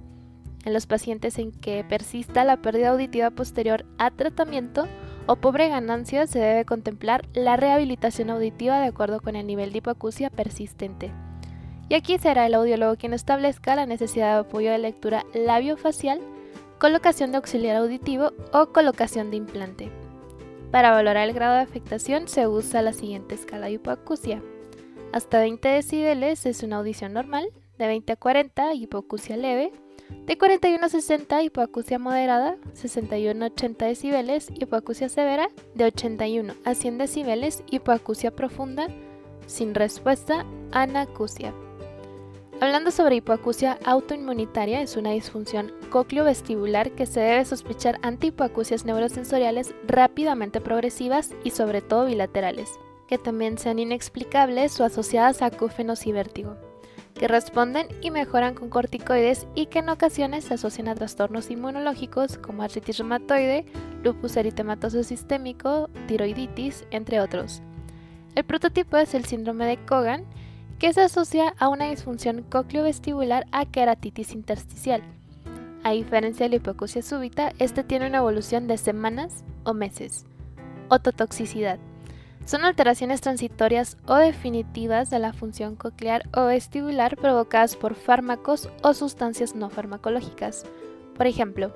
En 0.65 0.73
los 0.73 0.87
pacientes 0.87 1.39
en 1.39 1.53
que 1.53 1.85
persista 1.85 2.43
la 2.43 2.63
pérdida 2.63 2.89
auditiva 2.89 3.29
posterior 3.31 3.85
a 3.99 4.11
tratamiento 4.11 4.89
o 5.27 5.37
pobre 5.37 5.69
ganancia 5.69 6.27
se 6.27 6.39
debe 6.39 6.65
contemplar 6.65 7.29
la 7.35 7.59
rehabilitación 7.59 8.31
auditiva 8.31 8.81
de 8.81 8.87
acuerdo 8.87 9.21
con 9.21 9.37
el 9.37 9.47
nivel 9.47 9.73
de 9.73 9.79
hipoacusia 9.79 10.31
persistente. 10.31 11.13
Y 11.91 11.97
aquí 11.97 12.17
será 12.17 12.47
el 12.47 12.55
audiólogo 12.55 12.97
quien 12.97 13.13
establezca 13.13 13.77
la 13.77 13.85
necesidad 13.85 14.33
de 14.33 14.49
apoyo 14.49 14.73
de 14.73 14.79
lectura 14.79 15.27
labiofacial, 15.35 16.23
colocación 16.79 17.31
de 17.31 17.37
auxiliar 17.37 17.77
auditivo 17.77 18.33
o 18.55 18.73
colocación 18.73 19.31
de 19.31 19.37
implante. 19.37 19.93
Para 20.71 20.93
valorar 20.93 21.29
el 21.29 21.35
grado 21.35 21.57
de 21.57 21.61
afectación 21.61 22.27
se 22.27 22.47
usa 22.47 22.81
la 22.81 22.95
siguiente 22.95 23.35
escala 23.35 23.67
de 23.67 23.73
hipoacusia. 23.73 24.43
Hasta 25.15 25.39
20 25.39 25.69
decibeles 25.69 26.45
es 26.45 26.65
una 26.65 26.79
audición 26.79 27.13
normal, 27.13 27.49
de 27.79 27.87
20 27.87 28.15
a 28.15 28.17
40 28.17 28.75
hipoacusia 28.75 29.37
leve, 29.37 29.71
de 30.27 30.37
41 30.37 30.85
a 30.85 30.89
60 30.89 31.41
hipoacusia 31.45 32.01
moderada, 32.01 32.57
61 32.73 33.45
a 33.45 33.47
80 33.47 33.87
decibeles 33.87 34.49
hipoacusia 34.59 35.09
severa, 35.09 35.51
de 35.77 35.85
81 35.85 36.55
a 36.65 36.75
100 36.75 36.99
decibeles 36.99 37.63
hipoacusia 37.71 38.33
profunda, 38.33 38.89
sin 39.47 39.77
respuesta 39.77 40.45
anacusia. 40.73 41.55
Hablando 42.61 42.91
sobre 42.91 43.15
hipoacusia 43.15 43.79
autoinmunitaria, 43.85 44.81
es 44.81 44.97
una 44.97 45.13
disfunción 45.13 45.73
cocleovestibular 45.91 46.91
que 46.91 47.07
se 47.07 47.21
debe 47.21 47.45
sospechar 47.45 48.01
ante 48.03 48.27
hipoacusias 48.27 48.85
neurosensoriales 48.85 49.77
rápidamente 49.87 50.61
progresivas 50.61 51.31
y 51.45 51.51
sobre 51.51 51.83
todo 51.83 52.07
bilaterales, 52.07 52.69
que 53.09 53.19
también 53.19 53.59
sean 53.59 53.79
inexplicables 53.79 54.81
o 54.81 54.85
asociadas 54.85 55.43
a 55.43 55.47
acúfenos 55.47 56.07
y 56.07 56.13
vértigo, 56.13 56.57
que 57.15 57.29
responden 57.29 57.89
y 58.01 58.11
mejoran 58.11 58.55
con 58.55 58.69
corticoides 58.69 59.47
y 59.55 59.67
que 59.67 59.81
en 59.81 59.89
ocasiones 59.89 60.45
se 60.45 60.55
asocian 60.55 60.89
a 60.89 60.95
trastornos 60.95 61.51
inmunológicos 61.51 62.39
como 62.39 62.63
artritis 62.63 62.99
reumatoide, 62.99 63.67
lupus 64.03 64.37
eritematoso 64.37 65.03
sistémico, 65.03 65.89
tiroiditis, 66.07 66.85
entre 66.91 67.21
otros. 67.21 67.63
El 68.35 68.45
prototipo 68.45 68.97
es 68.97 69.15
el 69.15 69.25
síndrome 69.25 69.67
de 69.67 69.77
Cogan, 69.85 70.25
que 70.79 70.93
se 70.93 71.03
asocia 71.03 71.55
a 71.59 71.69
una 71.69 71.89
disfunción 71.89 72.43
cocleovestibular 72.43 73.47
a 73.53 73.65
queratitis 73.65 74.33
intersticial. 74.33 75.03
A 75.85 75.93
diferencia 75.93 76.45
de 76.45 76.51
la 76.51 76.57
hipoacusia 76.57 77.03
súbita, 77.03 77.53
este 77.59 77.85
tiene 77.85 78.09
una 78.09 78.19
evolución 78.19 78.67
de 78.67 78.77
semanas 78.77 79.45
o 79.65 79.75
meses. 79.75 80.25
Ototoxicidad. 80.89 81.79
Son 82.45 82.65
alteraciones 82.65 83.23
transitorias 83.23 83.97
o 84.07 84.17
definitivas 84.17 85.09
de 85.09 85.19
la 85.19 85.33
función 85.33 85.77
coclear 85.77 86.29
o 86.37 86.45
vestibular 86.45 87.17
provocadas 87.17 87.75
por 87.75 87.95
fármacos 87.95 88.69
o 88.83 88.93
sustancias 88.93 89.55
no 89.55 89.71
farmacológicas. 89.71 90.65
Por 91.17 91.27
ejemplo, 91.27 91.73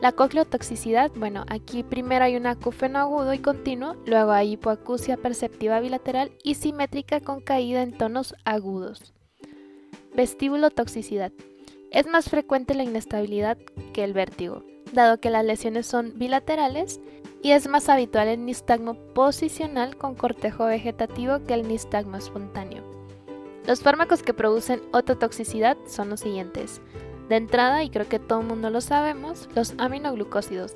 la 0.00 0.10
cocleotoxicidad, 0.10 1.12
bueno, 1.14 1.44
aquí 1.48 1.84
primero 1.84 2.24
hay 2.24 2.34
un 2.34 2.46
acúfeno 2.46 2.98
agudo 2.98 3.32
y 3.32 3.38
continuo, 3.38 3.94
luego 4.04 4.32
hay 4.32 4.54
hipoacusia 4.54 5.16
perceptiva 5.16 5.78
bilateral 5.78 6.32
y 6.42 6.54
simétrica 6.54 7.20
con 7.20 7.40
caída 7.40 7.82
en 7.82 7.96
tonos 7.96 8.34
agudos. 8.44 9.14
Vestíbulo-toxicidad. 10.16 11.30
Es 11.92 12.08
más 12.08 12.28
frecuente 12.28 12.74
la 12.74 12.82
inestabilidad 12.82 13.56
que 13.92 14.02
el 14.02 14.12
vértigo, 14.12 14.64
dado 14.92 15.20
que 15.20 15.30
las 15.30 15.44
lesiones 15.44 15.86
son 15.86 16.18
bilaterales 16.18 17.00
y 17.42 17.50
es 17.50 17.68
más 17.68 17.88
habitual 17.88 18.28
el 18.28 18.44
nistagmo 18.46 18.94
posicional 18.94 19.96
con 19.96 20.14
cortejo 20.14 20.66
vegetativo 20.66 21.44
que 21.44 21.54
el 21.54 21.66
nistagmo 21.66 22.16
espontáneo. 22.16 22.82
Los 23.66 23.80
fármacos 23.80 24.22
que 24.22 24.32
producen 24.32 24.80
ototoxicidad 24.92 25.76
son 25.86 26.10
los 26.10 26.20
siguientes: 26.20 26.80
de 27.28 27.36
entrada, 27.36 27.82
y 27.84 27.90
creo 27.90 28.08
que 28.08 28.18
todo 28.18 28.40
el 28.40 28.46
mundo 28.46 28.70
lo 28.70 28.80
sabemos, 28.80 29.48
los 29.54 29.74
aminoglucósidos, 29.78 30.74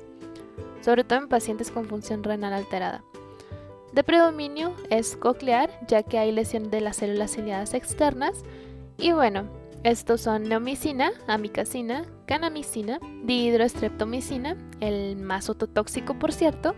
sobre 0.81 1.03
todo 1.03 1.19
en 1.19 1.27
pacientes 1.27 1.71
con 1.71 1.85
función 1.85 2.23
renal 2.23 2.53
alterada. 2.53 3.03
De 3.93 4.03
predominio 4.03 4.73
es 4.89 5.15
coclear, 5.15 5.71
ya 5.87 6.03
que 6.03 6.19
hay 6.19 6.31
lesión 6.31 6.69
de 6.69 6.81
las 6.81 6.97
células 6.97 7.31
ciliadas 7.31 7.73
externas. 7.73 8.43
Y 8.97 9.11
bueno, 9.11 9.45
estos 9.83 10.21
son 10.21 10.43
neomicina, 10.43 11.11
amicacina, 11.27 12.03
canamicina, 12.25 12.99
dihidroestreptomicina, 13.23 14.57
el 14.79 15.15
más 15.17 15.49
ototóxico 15.49 16.17
por 16.19 16.31
cierto, 16.31 16.75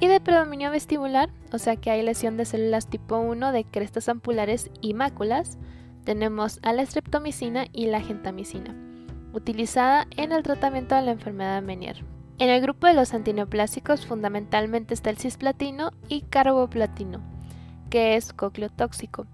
y 0.00 0.06
de 0.06 0.20
predominio 0.20 0.70
vestibular, 0.70 1.30
o 1.52 1.58
sea 1.58 1.76
que 1.76 1.90
hay 1.90 2.02
lesión 2.02 2.36
de 2.36 2.44
células 2.44 2.88
tipo 2.88 3.18
1 3.18 3.52
de 3.52 3.64
crestas 3.64 4.08
ampulares 4.08 4.70
y 4.80 4.94
máculas, 4.94 5.58
tenemos 6.04 6.58
a 6.62 6.72
la 6.72 6.82
estreptomicina 6.82 7.66
y 7.72 7.86
la 7.86 8.00
gentamicina 8.00 8.74
utilizada 9.32 10.06
en 10.16 10.32
el 10.32 10.42
tratamiento 10.42 10.94
de 10.94 11.02
la 11.02 11.12
enfermedad 11.12 11.56
de 11.56 11.66
Menier. 11.66 12.04
En 12.38 12.48
el 12.48 12.60
grupo 12.60 12.86
de 12.86 12.94
los 12.94 13.12
antineoplásicos 13.12 14.06
fundamentalmente 14.06 14.94
está 14.94 15.10
el 15.10 15.18
cisplatino 15.18 15.92
y 16.08 16.22
carboplatino, 16.22 17.20
que 17.90 18.16
es 18.16 18.32
cocleotóxico, 18.32 19.26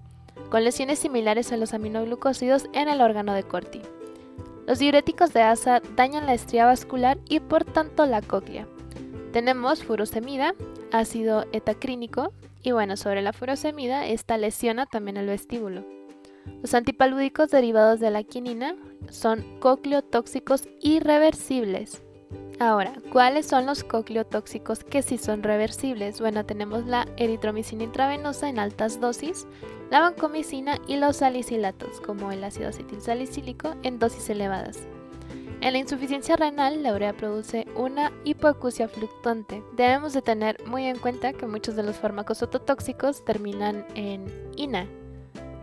con 0.56 0.64
lesiones 0.64 1.00
similares 1.00 1.52
a 1.52 1.58
los 1.58 1.75
aminoglucósidos 1.75 2.70
en 2.72 2.88
el 2.88 3.02
órgano 3.02 3.34
de 3.34 3.42
Corti. 3.42 3.82
Los 4.66 4.78
diuréticos 4.78 5.34
de 5.34 5.42
asa 5.42 5.82
dañan 5.96 6.25
la 6.25 6.32
estría 6.32 6.64
vascular 6.64 7.18
y 7.28 7.40
por 7.40 7.66
tanto 7.66 8.06
la 8.06 8.22
cóclea. 8.22 8.66
Tenemos 9.34 9.84
furosemida, 9.84 10.54
ácido 10.92 11.44
etacrínico, 11.52 12.32
y 12.62 12.72
bueno, 12.72 12.96
sobre 12.96 13.20
la 13.20 13.34
furosemida, 13.34 14.06
esta 14.06 14.38
lesiona 14.38 14.86
también 14.86 15.19
el 15.19 15.26
vestíbulo. 15.26 15.84
Los 16.62 16.73
antipalúdicos 16.73 17.50
derivados 17.50 18.00
de 18.00 18.10
la 18.10 18.23
quinina 18.23 18.76
son 19.10 19.45
cocleotóxicos 19.60 20.71
irreversibles. 20.80 22.02
Ahora, 22.58 22.95
¿cuáles 23.12 23.45
son 23.45 23.66
los 23.66 23.84
cocleotóxicos 23.84 24.82
que 24.82 25.02
sí 25.02 25.19
son 25.19 25.42
reversibles? 25.42 26.19
Bueno, 26.19 26.47
tenemos 26.47 26.86
la 26.86 27.06
eritromicina 27.19 27.84
intravenosa 27.84 28.49
en 28.49 28.58
altas 28.58 28.99
dosis, 28.99 29.47
la 29.90 30.00
vancomicina 30.00 30.78
y 30.86 30.96
los 30.96 31.16
salicilatos, 31.16 32.00
como 32.00 32.32
el 32.32 32.42
ácido 32.44 32.68
acetilsalicílico 32.68 33.75
en 33.82 33.99
dosis 33.99 34.28
elevadas. 34.30 34.86
En 35.60 35.72
la 35.72 35.78
insuficiencia 35.78 36.36
renal, 36.36 36.82
la 36.82 36.92
urea 36.94 37.16
produce 37.16 37.66
una 37.76 38.12
hipoacusia 38.25 38.88
fluctuante. 38.88 39.62
Debemos 39.75 40.12
de 40.12 40.22
tener 40.22 40.58
muy 40.66 40.84
en 40.84 40.99
cuenta 40.99 41.32
que 41.32 41.46
muchos 41.46 41.76
de 41.76 41.82
los 41.82 41.96
fármacos 41.96 42.42
ototóxicos 42.42 43.25
terminan 43.25 43.86
en 43.94 44.26
INA, 44.56 44.86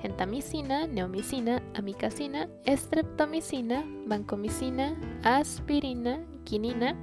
gentamicina, 0.02 0.88
neomicina, 0.88 1.62
amicacina, 1.76 2.50
estreptomicina, 2.66 3.86
vancomicina, 4.06 4.98
aspirina, 5.24 6.20
quinina. 6.44 6.96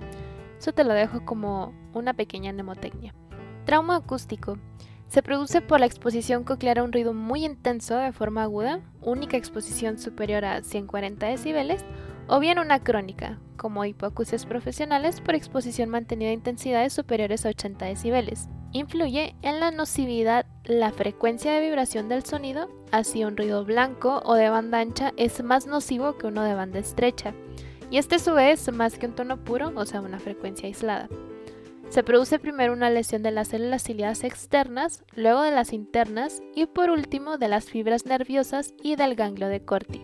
Eso 0.58 0.72
te 0.72 0.84
lo 0.84 0.92
dejo 0.92 1.24
como 1.24 1.72
una 1.94 2.12
pequeña 2.12 2.52
mnemotecnia. 2.52 3.14
Trauma 3.64 3.96
acústico. 3.96 4.58
Se 5.10 5.24
produce 5.24 5.60
por 5.60 5.80
la 5.80 5.86
exposición 5.86 6.44
coclear 6.44 6.78
a 6.78 6.84
un 6.84 6.92
ruido 6.92 7.12
muy 7.12 7.44
intenso 7.44 7.96
de 7.96 8.12
forma 8.12 8.44
aguda, 8.44 8.78
única 9.00 9.36
exposición 9.36 9.98
superior 9.98 10.44
a 10.44 10.62
140 10.62 11.26
decibeles, 11.26 11.84
o 12.28 12.38
bien 12.38 12.60
una 12.60 12.78
crónica, 12.78 13.40
como 13.56 13.84
hipoacusias 13.84 14.46
profesionales 14.46 15.20
por 15.20 15.34
exposición 15.34 15.88
mantenida 15.88 16.30
a 16.30 16.34
intensidades 16.34 16.92
superiores 16.92 17.44
a 17.44 17.48
80 17.48 17.86
decibeles. 17.86 18.48
Influye 18.70 19.34
en 19.42 19.58
la 19.58 19.72
nocividad 19.72 20.46
la 20.62 20.92
frecuencia 20.92 21.50
de 21.50 21.60
vibración 21.60 22.08
del 22.08 22.24
sonido, 22.24 22.70
así 22.92 23.24
un 23.24 23.36
ruido 23.36 23.64
blanco 23.64 24.22
o 24.24 24.34
de 24.34 24.48
banda 24.48 24.78
ancha 24.78 25.12
es 25.16 25.42
más 25.42 25.66
nocivo 25.66 26.18
que 26.18 26.28
uno 26.28 26.44
de 26.44 26.54
banda 26.54 26.78
estrecha, 26.78 27.34
y 27.90 27.98
este 27.98 28.14
a 28.14 28.18
su 28.20 28.32
vez 28.32 28.72
más 28.72 28.96
que 28.96 29.06
un 29.06 29.16
tono 29.16 29.42
puro, 29.42 29.72
o 29.74 29.86
sea, 29.86 30.02
una 30.02 30.20
frecuencia 30.20 30.68
aislada. 30.68 31.08
Se 31.90 32.04
produce 32.04 32.38
primero 32.38 32.72
una 32.72 32.88
lesión 32.88 33.24
de 33.24 33.32
las 33.32 33.48
células 33.48 33.82
ciliadas 33.82 34.22
externas, 34.22 35.02
luego 35.16 35.42
de 35.42 35.50
las 35.50 35.72
internas 35.72 36.40
y 36.54 36.66
por 36.66 36.88
último 36.88 37.36
de 37.36 37.48
las 37.48 37.64
fibras 37.64 38.06
nerviosas 38.06 38.74
y 38.80 38.94
del 38.94 39.16
ganglio 39.16 39.48
de 39.48 39.64
Corti. 39.64 40.00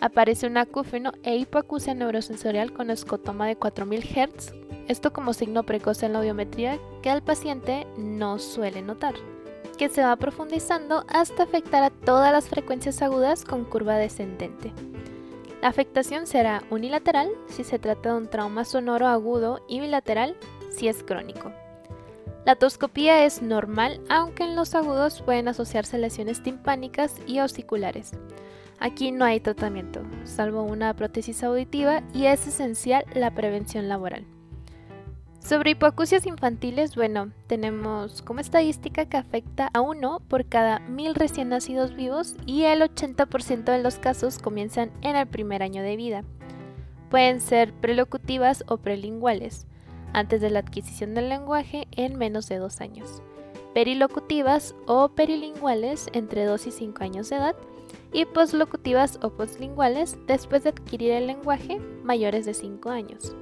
Aparece 0.00 0.46
un 0.46 0.56
acúfeno 0.56 1.10
e 1.24 1.36
hipoacusia 1.36 1.92
neurosensorial 1.94 2.72
con 2.72 2.90
escotoma 2.90 3.48
de 3.48 3.56
4000 3.56 4.00
Hz, 4.00 4.54
esto 4.86 5.12
como 5.12 5.32
signo 5.32 5.64
precoz 5.64 6.04
en 6.04 6.12
la 6.12 6.20
audiometría 6.20 6.78
que 7.02 7.10
el 7.10 7.20
paciente 7.20 7.84
no 7.98 8.38
suele 8.38 8.80
notar, 8.80 9.14
que 9.76 9.88
se 9.88 10.02
va 10.02 10.14
profundizando 10.14 11.04
hasta 11.08 11.42
afectar 11.42 11.82
a 11.82 11.90
todas 11.90 12.30
las 12.30 12.48
frecuencias 12.48 13.02
agudas 13.02 13.44
con 13.44 13.64
curva 13.64 13.96
descendente. 13.96 14.72
La 15.62 15.68
afectación 15.68 16.28
será 16.28 16.62
unilateral 16.70 17.28
si 17.48 17.64
se 17.64 17.80
trata 17.80 18.12
de 18.12 18.18
un 18.18 18.28
trauma 18.28 18.64
sonoro 18.64 19.08
agudo 19.08 19.64
y 19.66 19.80
bilateral 19.80 20.36
si 20.70 20.88
es 20.88 21.02
crónico. 21.02 21.52
La 22.44 22.54
toscopía 22.54 23.24
es 23.24 23.42
normal, 23.42 24.00
aunque 24.08 24.44
en 24.44 24.54
los 24.54 24.74
agudos 24.74 25.20
pueden 25.22 25.48
asociarse 25.48 25.98
lesiones 25.98 26.42
timpánicas 26.42 27.16
y 27.26 27.40
osiculares. 27.40 28.12
Aquí 28.78 29.10
no 29.10 29.24
hay 29.24 29.40
tratamiento, 29.40 30.02
salvo 30.24 30.62
una 30.62 30.94
prótesis 30.94 31.42
auditiva 31.42 32.02
y 32.12 32.26
es 32.26 32.46
esencial 32.46 33.04
la 33.14 33.34
prevención 33.34 33.88
laboral. 33.88 34.26
Sobre 35.46 35.70
hipoacusias 35.70 36.26
infantiles, 36.26 36.96
bueno, 36.96 37.30
tenemos 37.46 38.20
como 38.22 38.40
estadística 38.40 39.06
que 39.06 39.16
afecta 39.16 39.70
a 39.74 39.80
uno 39.80 40.20
por 40.28 40.46
cada 40.46 40.80
mil 40.80 41.14
recién 41.14 41.50
nacidos 41.50 41.94
vivos 41.94 42.34
y 42.46 42.62
el 42.64 42.80
80% 42.82 43.64
de 43.64 43.82
los 43.82 43.98
casos 43.98 44.38
comienzan 44.38 44.90
en 45.02 45.14
el 45.14 45.28
primer 45.28 45.62
año 45.62 45.82
de 45.82 45.96
vida. 45.96 46.24
Pueden 47.10 47.40
ser 47.40 47.72
prelocutivas 47.72 48.64
o 48.66 48.78
prelinguales, 48.78 49.66
antes 50.12 50.40
de 50.40 50.50
la 50.50 50.60
adquisición 50.60 51.14
del 51.14 51.28
lenguaje 51.28 51.86
en 51.92 52.16
menos 52.16 52.48
de 52.48 52.58
dos 52.58 52.80
años, 52.80 53.22
perilocutivas 53.74 54.74
o 54.86 55.08
perilinguales 55.08 56.08
entre 56.12 56.44
2 56.44 56.66
y 56.66 56.70
5 56.70 57.04
años 57.04 57.28
de 57.28 57.36
edad, 57.36 57.56
y 58.12 58.24
postlocutivas 58.24 59.18
o 59.22 59.30
postlinguales 59.30 60.16
después 60.26 60.64
de 60.64 60.70
adquirir 60.70 61.12
el 61.12 61.26
lenguaje 61.26 61.78
mayores 62.02 62.46
de 62.46 62.54
5 62.54 62.88
años. 62.88 63.36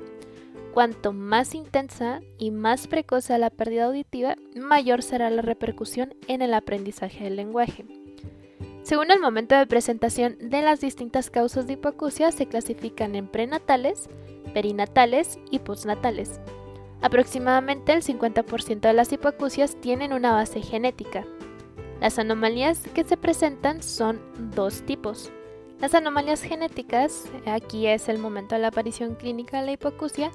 Cuanto 0.73 1.13
más 1.13 1.55
intensa 1.55 2.21
y 2.37 2.51
más 2.51 2.89
precoz 2.89 3.29
la 3.31 3.51
pérdida 3.51 3.85
auditiva, 3.85 4.35
mayor 4.57 5.03
será 5.03 5.31
la 5.31 5.43
repercusión 5.43 6.15
en 6.27 6.43
el 6.43 6.53
aprendizaje 6.53 7.23
del 7.23 7.37
lenguaje. 7.37 7.85
Según 8.83 9.13
el 9.13 9.21
momento 9.21 9.55
de 9.55 9.69
presentación 9.69 10.37
de 10.41 10.63
las 10.63 10.81
distintas 10.81 11.31
causas 11.31 11.69
de 11.69 11.75
hipoacusia, 11.75 12.33
se 12.33 12.47
clasifican 12.47 13.15
en 13.15 13.29
prenatales, 13.29 14.09
perinatales 14.55 15.39
y 15.51 15.59
postnatales. 15.59 16.41
Aproximadamente 17.03 17.93
el 17.93 18.03
50% 18.03 18.81
de 18.81 18.93
las 18.95 19.13
hipoacusias 19.13 19.79
tienen 19.81 20.15
una 20.15 20.33
base 20.33 20.63
genética, 20.63 21.27
Las 22.01 22.19
anomalías 22.19 22.81
que 22.95 23.05
se 23.05 23.17
presentan 23.17 23.83
son 23.83 24.21
dos 24.55 24.83
tipos. 24.83 25.31
Las 25.81 25.95
anomalías 25.95 26.43
genéticas, 26.43 27.25
aquí 27.47 27.87
es 27.87 28.09
el 28.09 28.19
momento 28.19 28.55
de 28.55 28.63
la 28.63 28.69
aparición 28.69 29.17
clínica 29.17 29.61
de 29.61 29.67
la 29.67 29.73
hipoacusia, 29.73 30.31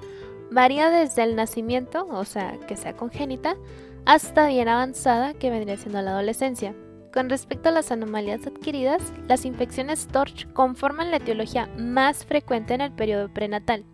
varía 0.50 0.90
desde 0.90 1.22
el 1.22 1.36
nacimiento, 1.36 2.06
o 2.10 2.24
sea, 2.24 2.58
que 2.66 2.76
sea 2.76 2.96
congénita, 2.96 3.56
hasta 4.04 4.46
bien 4.46 4.68
avanzada, 4.68 5.34
que 5.34 5.50
vendría 5.50 5.76
siendo 5.76 6.02
la 6.02 6.12
adolescencia. 6.12 6.74
Con 7.12 7.28
respecto 7.28 7.68
a 7.68 7.72
las 7.72 7.90
anomalías 7.90 8.46
adquiridas, 8.46 9.02
las 9.28 9.44
infecciones 9.44 10.06
TORCH 10.06 10.52
conforman 10.52 11.10
la 11.10 11.16
etiología 11.16 11.68
más 11.76 12.24
frecuente 12.24 12.74
en 12.74 12.82
el 12.82 12.92
periodo 12.92 13.28
prenatal. 13.28 13.84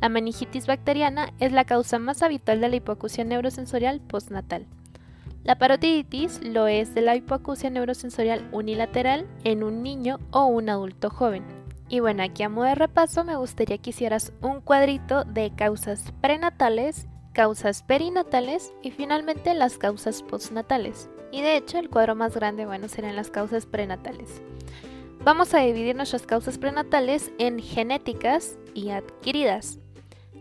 La 0.00 0.08
meningitis 0.08 0.66
bacteriana 0.66 1.32
es 1.40 1.52
la 1.52 1.64
causa 1.64 1.98
más 1.98 2.22
habitual 2.22 2.60
de 2.60 2.68
la 2.68 2.76
hipoacusia 2.76 3.24
neurosensorial 3.24 4.00
postnatal. 4.00 4.66
La 5.42 5.58
parotiditis 5.58 6.40
lo 6.44 6.66
es 6.66 6.94
de 6.94 7.00
la 7.00 7.16
hipoacusia 7.16 7.70
neurosensorial 7.70 8.48
unilateral 8.52 9.26
en 9.44 9.64
un 9.64 9.82
niño 9.82 10.20
o 10.30 10.44
un 10.44 10.68
adulto 10.68 11.10
joven. 11.10 11.44
Y 11.88 12.00
bueno, 12.00 12.22
aquí 12.22 12.42
a 12.42 12.48
modo 12.48 12.66
de 12.66 12.74
repaso 12.74 13.24
me 13.24 13.36
gustaría 13.36 13.78
que 13.78 13.90
hicieras 13.90 14.32
un 14.42 14.60
cuadrito 14.60 15.24
de 15.24 15.50
causas 15.54 16.12
prenatales, 16.20 17.06
causas 17.32 17.82
perinatales 17.82 18.72
y 18.82 18.90
finalmente 18.90 19.54
las 19.54 19.78
causas 19.78 20.22
postnatales. 20.22 21.08
Y 21.32 21.40
de 21.40 21.56
hecho 21.56 21.78
el 21.78 21.88
cuadro 21.88 22.14
más 22.14 22.34
grande, 22.34 22.66
bueno, 22.66 22.88
serán 22.88 23.16
las 23.16 23.30
causas 23.30 23.66
prenatales. 23.66 24.42
Vamos 25.24 25.54
a 25.54 25.58
dividir 25.58 25.96
nuestras 25.96 26.26
causas 26.26 26.58
prenatales 26.58 27.32
en 27.38 27.58
genéticas 27.58 28.58
y 28.74 28.90
adquiridas. 28.90 29.78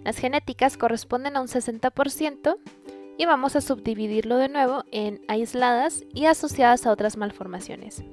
Las 0.08 0.20
genéticas 0.20 0.78
corresponden 0.78 1.36
a 1.36 1.41
un 1.41 1.50
60% 1.50 2.58
y 3.17 3.26
vamos 3.26 3.58
a 3.58 3.62
subdividirlo 3.62 4.38
de 4.38 4.48
nuevo 4.48 4.86
en 4.93 5.20
aisladas 5.28 6.06
y 6.13 6.28
asociadas 6.28 6.86
a 6.86 6.93
otras 6.93 7.17
malformaciones. 7.17 8.04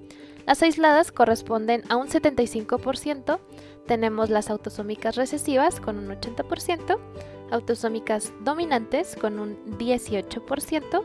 Las 0.45 0.61
aisladas 0.65 1.13
corresponden 1.13 1.85
a 1.89 1.95
un 1.95 2.09
75%, 2.09 3.39
tenemos 3.87 4.29
las 4.29 4.51
autosómicas 4.51 5.15
recesivas 5.15 5.79
con 5.79 5.99
un 5.99 6.09
80%, 6.09 6.99
autosómicas 7.53 8.33
dominantes 8.41 9.15
con 9.15 9.39
un 9.39 9.57
18% 9.79 11.05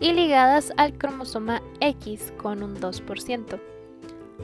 y 0.00 0.12
ligadas 0.14 0.72
al 0.78 0.96
cromosoma 0.96 1.60
X 1.80 2.32
con 2.38 2.62
un 2.62 2.80
2%. 2.80 3.60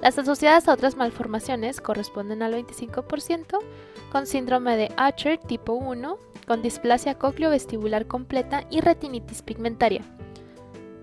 Las 0.02 0.18
asociadas 0.18 0.68
a 0.68 0.74
otras 0.74 0.96
malformaciones 0.96 1.80
corresponden 1.80 2.42
al 2.42 2.52
25%, 2.52 3.60
con 4.10 4.26
síndrome 4.26 4.76
de 4.76 4.92
Archer 4.96 5.38
tipo 5.38 5.72
1, 5.72 6.18
con 6.46 6.62
displasia 6.62 7.18
cocleovestibular 7.18 8.06
completa 8.06 8.64
y 8.70 8.80
retinitis 8.80 9.42
pigmentaria. 9.42 10.02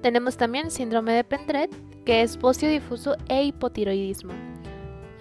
Tenemos 0.01 0.37
también 0.37 0.71
síndrome 0.71 1.13
de 1.13 1.23
Pendret, 1.23 1.71
que 2.05 2.21
es 2.21 2.37
bocio 2.37 2.69
difuso 2.69 3.15
e 3.29 3.43
hipotiroidismo. 3.43 4.33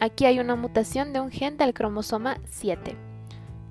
Aquí 0.01 0.25
hay 0.25 0.41
una 0.41 0.57
mutación 0.57 1.13
de 1.13 1.21
un 1.21 1.31
gen 1.31 1.57
del 1.57 1.75
cromosoma 1.75 2.39
7. 2.47 2.97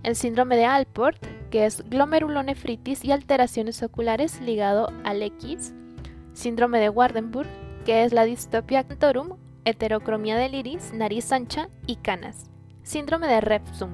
El 0.03 0.15
síndrome 0.15 0.55
de 0.55 0.65
Alport, 0.65 1.21
que 1.49 1.65
es 1.65 1.83
glomerulonefritis 1.89 3.03
y 3.03 3.11
alteraciones 3.11 3.83
oculares 3.83 4.39
ligado 4.41 4.91
al 5.03 5.21
X. 5.21 5.73
Síndrome 6.33 6.79
de 6.79 6.89
Wardenburg, 6.89 7.49
que 7.85 8.03
es 8.03 8.13
la 8.13 8.23
distopia 8.23 8.79
actorum, 8.79 9.37
heterocromía 9.65 10.37
del 10.37 10.55
iris, 10.55 10.93
nariz 10.93 11.31
ancha 11.31 11.69
y 11.85 11.97
canas. 11.97 12.50
Síndrome 12.91 13.25
de 13.25 13.39
Refsum, 13.39 13.91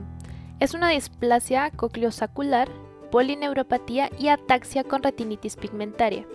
es 0.59 0.73
una 0.73 0.89
displasia 0.89 1.69
cocleosacular, 1.69 2.67
polineuropatía 3.11 4.09
y 4.17 4.29
ataxia 4.29 4.83
con 4.83 5.03
retinitis 5.03 5.55
pigmentaria. 5.55 6.25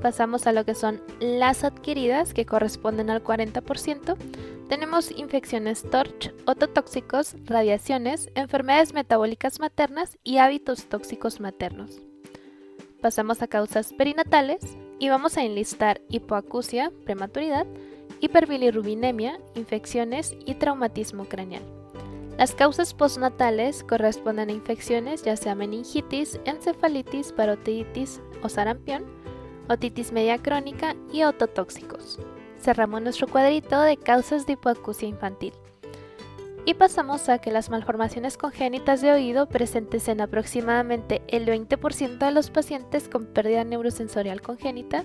Pasamos 0.00 0.46
a 0.46 0.52
lo 0.52 0.64
que 0.64 0.74
son 0.74 1.02
las 1.20 1.64
adquiridas, 1.64 2.32
que 2.32 2.46
corresponden 2.46 3.10
al 3.10 3.22
40%. 3.22 4.16
Tenemos 4.70 5.10
infecciones 5.10 5.82
TORCH, 5.82 6.32
ototóxicos, 6.46 7.36
radiaciones, 7.44 8.30
enfermedades 8.36 8.94
metabólicas 8.94 9.60
maternas 9.60 10.16
y 10.24 10.38
hábitos 10.38 10.86
tóxicos 10.86 11.40
maternos. 11.40 12.00
Pasamos 13.02 13.42
a 13.42 13.48
causas 13.48 13.92
perinatales 13.92 14.78
y 14.98 15.10
vamos 15.10 15.36
a 15.36 15.42
enlistar 15.42 16.00
hipoacusia, 16.08 16.90
prematuridad, 17.04 17.66
hiperbilirrubinemia, 18.20 19.38
infecciones 19.56 20.34
y 20.46 20.54
traumatismo 20.54 21.26
craneal. 21.26 21.81
Las 22.38 22.54
causas 22.54 22.94
postnatales 22.94 23.84
corresponden 23.84 24.48
a 24.48 24.52
infecciones 24.52 25.22
ya 25.22 25.36
sea 25.36 25.54
meningitis, 25.54 26.40
encefalitis, 26.44 27.30
parotiditis 27.32 28.20
o 28.42 28.48
sarampión, 28.48 29.04
otitis 29.68 30.12
media 30.12 30.38
crónica 30.38 30.96
y 31.12 31.24
ototóxicos. 31.24 32.18
Cerramos 32.58 33.02
nuestro 33.02 33.28
cuadrito 33.28 33.80
de 33.80 33.96
causas 33.96 34.46
de 34.46 34.54
hipoacusia 34.54 35.08
infantil. 35.08 35.52
Y 36.64 36.74
pasamos 36.74 37.28
a 37.28 37.38
que 37.38 37.50
las 37.50 37.70
malformaciones 37.70 38.38
congénitas 38.38 39.02
de 39.02 39.12
oído 39.12 39.48
presentes 39.48 40.08
en 40.08 40.20
aproximadamente 40.20 41.20
el 41.26 41.44
20% 41.44 42.18
de 42.18 42.30
los 42.30 42.50
pacientes 42.50 43.08
con 43.08 43.26
pérdida 43.26 43.64
neurosensorial 43.64 44.40
congénita, 44.40 45.04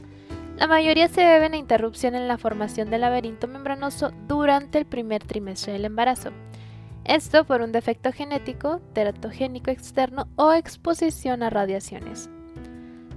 la 0.58 0.68
mayoría 0.68 1.08
se 1.08 1.22
deben 1.22 1.54
a 1.54 1.58
interrupción 1.58 2.16
en 2.16 2.28
la 2.28 2.38
formación 2.38 2.90
del 2.90 3.02
laberinto 3.02 3.48
membranoso 3.48 4.12
durante 4.28 4.78
el 4.78 4.86
primer 4.86 5.24
trimestre 5.24 5.74
del 5.74 5.86
embarazo 5.86 6.32
esto 7.08 7.46
por 7.46 7.62
un 7.62 7.72
defecto 7.72 8.12
genético, 8.12 8.82
teratogénico 8.93 9.72
externo 9.72 10.28
o 10.36 10.54
exposición 10.54 11.41
a 11.41 11.50
radiaciones. 11.50 12.30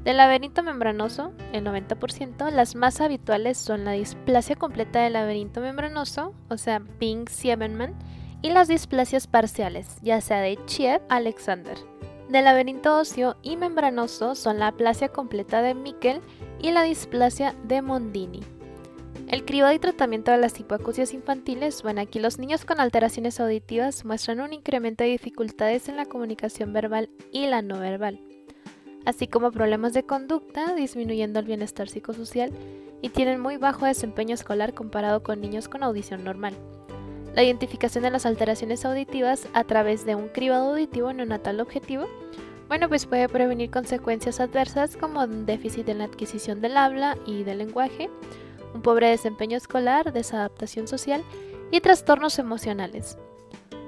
Del 0.05 0.17
laberinto 0.17 0.63
membranoso, 0.63 1.33
el 1.53 1.65
90%, 1.65 2.51
las 2.51 2.75
más 2.75 3.01
habituales 3.01 3.59
son 3.59 3.85
la 3.85 3.93
displasia 3.93 4.57
completa 4.57 5.03
del 5.03 5.13
laberinto 5.13 5.61
membranoso, 5.61 6.33
o 6.49 6.57
sea, 6.57 6.81
Pink-Siebenmann, 6.99 7.95
y 8.43 8.51
las 8.51 8.69
displasias 8.69 9.27
parciales, 9.27 9.99
ya 10.01 10.21
sea 10.23 10.41
de 10.41 10.59
Chiev-Alexander. 10.65 11.77
Del 12.31 12.45
laberinto 12.45 12.97
óseo 12.97 13.37
y 13.43 13.57
membranoso 13.57 14.35
son 14.37 14.61
la 14.61 14.69
aplasia 14.69 15.09
completa 15.09 15.61
de 15.63 15.75
Mikkel 15.75 16.23
y 16.63 16.71
la 16.71 16.85
displasia 16.85 17.55
de 17.65 17.83
Mondini. 17.83 18.41
El 19.31 19.45
cribado 19.45 19.73
y 19.73 19.79
tratamiento 19.79 20.33
de 20.33 20.39
las 20.39 20.59
hipoacusias 20.59 21.15
infantiles, 21.15 21.85
bueno, 21.85 22.01
aquí 22.01 22.19
los 22.19 22.41
niños 22.41 22.65
con 22.65 22.81
alteraciones 22.81 23.39
auditivas 23.39 24.05
muestran 24.05 24.41
un 24.41 24.53
incremento 24.53 25.05
de 25.05 25.11
dificultades 25.11 25.89
en 25.89 25.97
la 25.97 26.05
comunicación 26.05 26.73
verbal 26.73 27.11
y 27.31 27.47
la 27.47 27.63
no 27.63 27.79
verbal, 27.79 28.19
así 29.07 29.29
como 29.29 29.53
problemas 29.53 29.93
de 29.93 30.03
conducta, 30.03 30.75
disminuyendo 30.75 31.39
el 31.39 31.47
bienestar 31.47 31.89
psicosocial 31.89 32.51
y 33.03 33.11
tienen 33.11 33.39
muy 33.39 33.57
bajo 33.57 33.87
desempeño 33.87 34.35
escolar 34.35 34.75
comparado 34.75 35.23
con 35.23 35.41
niños 35.41 35.69
con 35.69 35.85
audición 35.85 36.25
normal. 36.25 36.57
La 37.33 37.45
identificación 37.45 38.03
de 38.03 38.11
las 38.11 38.27
alteraciones 38.27 38.85
auditivas 38.85 39.47
a 39.55 39.63
través 39.63 40.05
de 40.05 40.17
un 40.17 40.27
cribado 40.27 40.73
auditivo 40.73 41.13
neonatal 41.13 41.61
objetivo, 41.61 42.09
bueno, 42.67 42.89
pues 42.89 43.07
puede 43.07 43.29
prevenir 43.29 43.71
consecuencias 43.71 44.41
adversas 44.41 44.97
como 44.97 45.23
un 45.23 45.47
déficit 45.47 45.89
en 45.89 45.99
la 45.99 46.05
adquisición 46.07 46.61
del 46.61 46.77
habla 46.77 47.17
y 47.27 47.45
del 47.45 47.59
lenguaje, 47.59 48.11
un 48.75 48.83
pobre 48.83 49.09
desempeño 49.09 49.57
escolar, 49.57 50.13
desadaptación 50.13 50.89
social 50.89 51.23
y 51.71 51.81
trastornos 51.81 52.39
emocionales. 52.39 53.19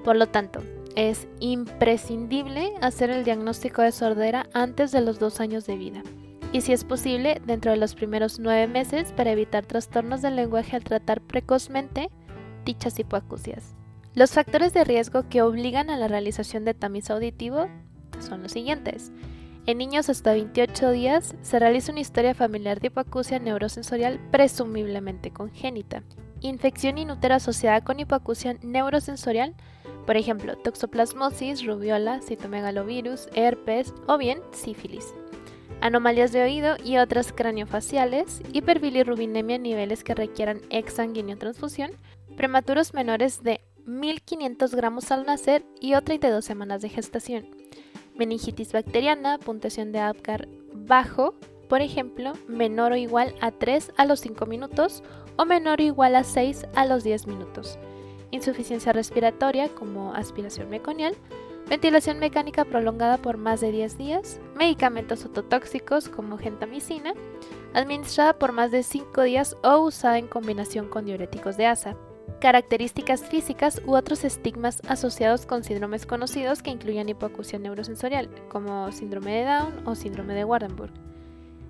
Por 0.05 0.17
lo 0.17 0.27
tanto, 0.29 0.61
es 0.97 1.27
imprescindible 1.41 2.75
hacer 2.81 3.11
el 3.11 3.25
diagnóstico 3.25 3.83
de 3.83 3.93
sordera 3.93 4.47
antes 4.53 4.93
de 4.93 5.01
los 5.01 5.19
dos 5.19 5.41
años 5.41 5.67
de 5.67 5.77
vida 5.77 6.03
y 6.53 6.61
si 6.61 6.73
es 6.73 6.85
posible 6.85 7.41
dentro 7.47 7.71
de 7.71 7.79
los 7.79 7.95
primeros 7.95 8.39
nueve 8.39 8.67
meses 8.67 9.13
para 9.13 9.33
evitar 9.33 9.65
trastornos 9.65 10.21
del 10.21 10.37
lenguaje 10.37 10.77
al 10.77 10.85
tratar 10.85 11.21
precozmente 11.23 12.11
dichas 12.65 12.99
hipoacusias. 12.99 13.75
Los 14.15 14.33
factores 14.33 14.75
de 14.75 14.85
riesgo 14.85 15.29
que 15.29 15.41
obligan 15.41 15.89
a 15.89 15.97
la 15.97 16.09
realización 16.09 16.67
de 16.67 16.75
tamiz 16.75 17.11
auditivo 17.11 17.69
son 18.21 18.43
los 18.43 18.53
siguientes. 18.53 19.11
En 19.65 19.79
niños 19.79 20.09
hasta 20.09 20.33
28 20.33 20.91
días 20.91 21.37
se 21.43 21.59
realiza 21.61 21.93
una 21.93 22.01
historia 22.01 22.35
familiar 22.35 22.81
de 22.81 22.89
hipoacusia 22.89 23.39
neurosensorial 23.39 24.19
presumiblemente 24.33 25.31
congénita. 25.31 26.03
Infección 26.41 26.99
inútera 26.99 27.37
asociada 27.37 27.81
con 27.83 28.01
hipoacusia 28.01 28.57
neurosensorial, 28.63 29.55
por 30.05 30.17
ejemplo, 30.17 30.57
toxoplasmosis, 30.57 31.65
rubiola, 31.65 32.21
citomegalovirus, 32.23 33.29
herpes 33.35 33.95
o 34.09 34.19
bien 34.19 34.41
sífilis. 34.51 35.15
Anomalías 35.81 36.33
de 36.33 36.43
oído 36.43 36.75
y 36.85 36.97
otras 36.97 37.33
craniofaciales, 37.33 38.43
hiperbilirrubinemia 38.53 39.57
en 39.57 39.63
niveles 39.63 40.03
que 40.03 40.17
requieran 40.17 40.61
exsanguíneo 40.71 41.39
transfusión, 41.39 41.93
prematuros 42.37 42.95
menores 42.95 43.45
de 43.45 43.61
1500 43.87 44.75
gramos 44.75 45.13
al 45.13 45.25
nacer 45.25 45.65
y 45.81 45.95
o 45.95 46.03
32 46.03 46.45
semanas 46.45 46.83
de 46.83 46.89
gestación 46.89 47.47
meningitis 48.17 48.73
bacteriana, 48.73 49.39
puntuación 49.39 49.93
de 49.93 50.01
Apgar 50.01 50.49
bajo, 50.73 51.35
por 51.69 51.81
ejemplo, 51.81 52.33
menor 52.49 52.93
o 52.93 52.97
igual 52.97 53.35
a 53.41 53.51
3 53.51 53.93
a 53.97 54.05
los 54.05 54.21
5 54.21 54.47
minutos 54.47 55.03
o 55.37 55.45
menor 55.45 55.81
o 55.81 55.83
igual 55.83 56.17
a 56.17 56.25
6 56.25 56.67
a 56.75 56.87
los 56.87 57.05
10 57.05 57.27
minutos. 57.27 57.79
Insuficiencia 58.31 58.93
respiratoria 58.93 59.69
como 59.69 60.15
aspiración 60.15 60.69
meconial, 60.71 61.15
ventilación 61.69 62.19
mecánica 62.19 62.65
prolongada 62.65 63.19
por 63.19 63.37
más 63.37 63.61
de 63.61 63.73
10 63.73 63.99
días, 63.99 64.41
medicamentos 64.55 65.25
ototóxicos 65.25 66.09
como 66.09 66.39
gentamicina, 66.39 67.15
administrada 67.75 68.39
por 68.39 68.53
más 68.53 68.71
de 68.71 68.83
5 68.83 69.23
días 69.23 69.57
o 69.63 69.79
usada 69.79 70.19
en 70.19 70.27
combinación 70.27 70.89
con 70.89 71.05
diuréticos 71.05 71.57
de 71.57 71.67
asa. 71.67 71.97
Características 72.43 73.23
físicas 73.23 73.81
u 73.87 73.95
otros 73.95 74.25
estigmas 74.25 74.83
asociados 74.89 75.47
con 75.47 75.63
síndromes 75.63 76.07
conocidos 76.07 76.61
que 76.61 76.73
incluyen 76.73 77.09
hipoacusia 77.09 77.61
neurosensorial, 77.61 78.29
como 78.49 78.91
síndrome 78.91 79.33
de 79.33 79.45
Down 79.45 79.87
o 79.87 79.95
síndrome 79.95 80.35
de 80.35 80.45
Wardenburg. 80.45 80.93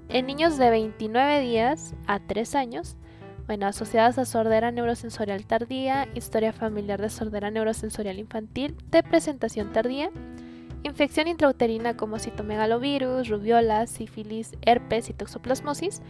En 0.08 0.24
niños 0.24 0.56
de 0.56 0.70
29 0.70 1.40
días 1.40 1.94
a 2.06 2.20
3 2.20 2.54
años, 2.54 2.96
bueno, 3.46 3.66
asociadas 3.66 4.16
a 4.16 4.24
sordera 4.24 4.70
neurosensorial 4.70 5.44
tardía, 5.44 6.08
historia 6.14 6.54
familiar 6.54 7.02
de 7.02 7.10
sordera 7.10 7.50
neurosensorial 7.50 8.18
infantil 8.18 8.74
de 8.90 9.02
presentación 9.02 9.74
tardía, 9.74 10.10
infección 10.84 11.28
intrauterina 11.28 11.98
como 11.98 12.18
citomegalovirus, 12.18 13.28
rubiola, 13.28 13.86
sífilis, 13.86 14.52
herpes 14.62 15.10
y 15.10 15.12
toxoplasmosis, 15.12 16.00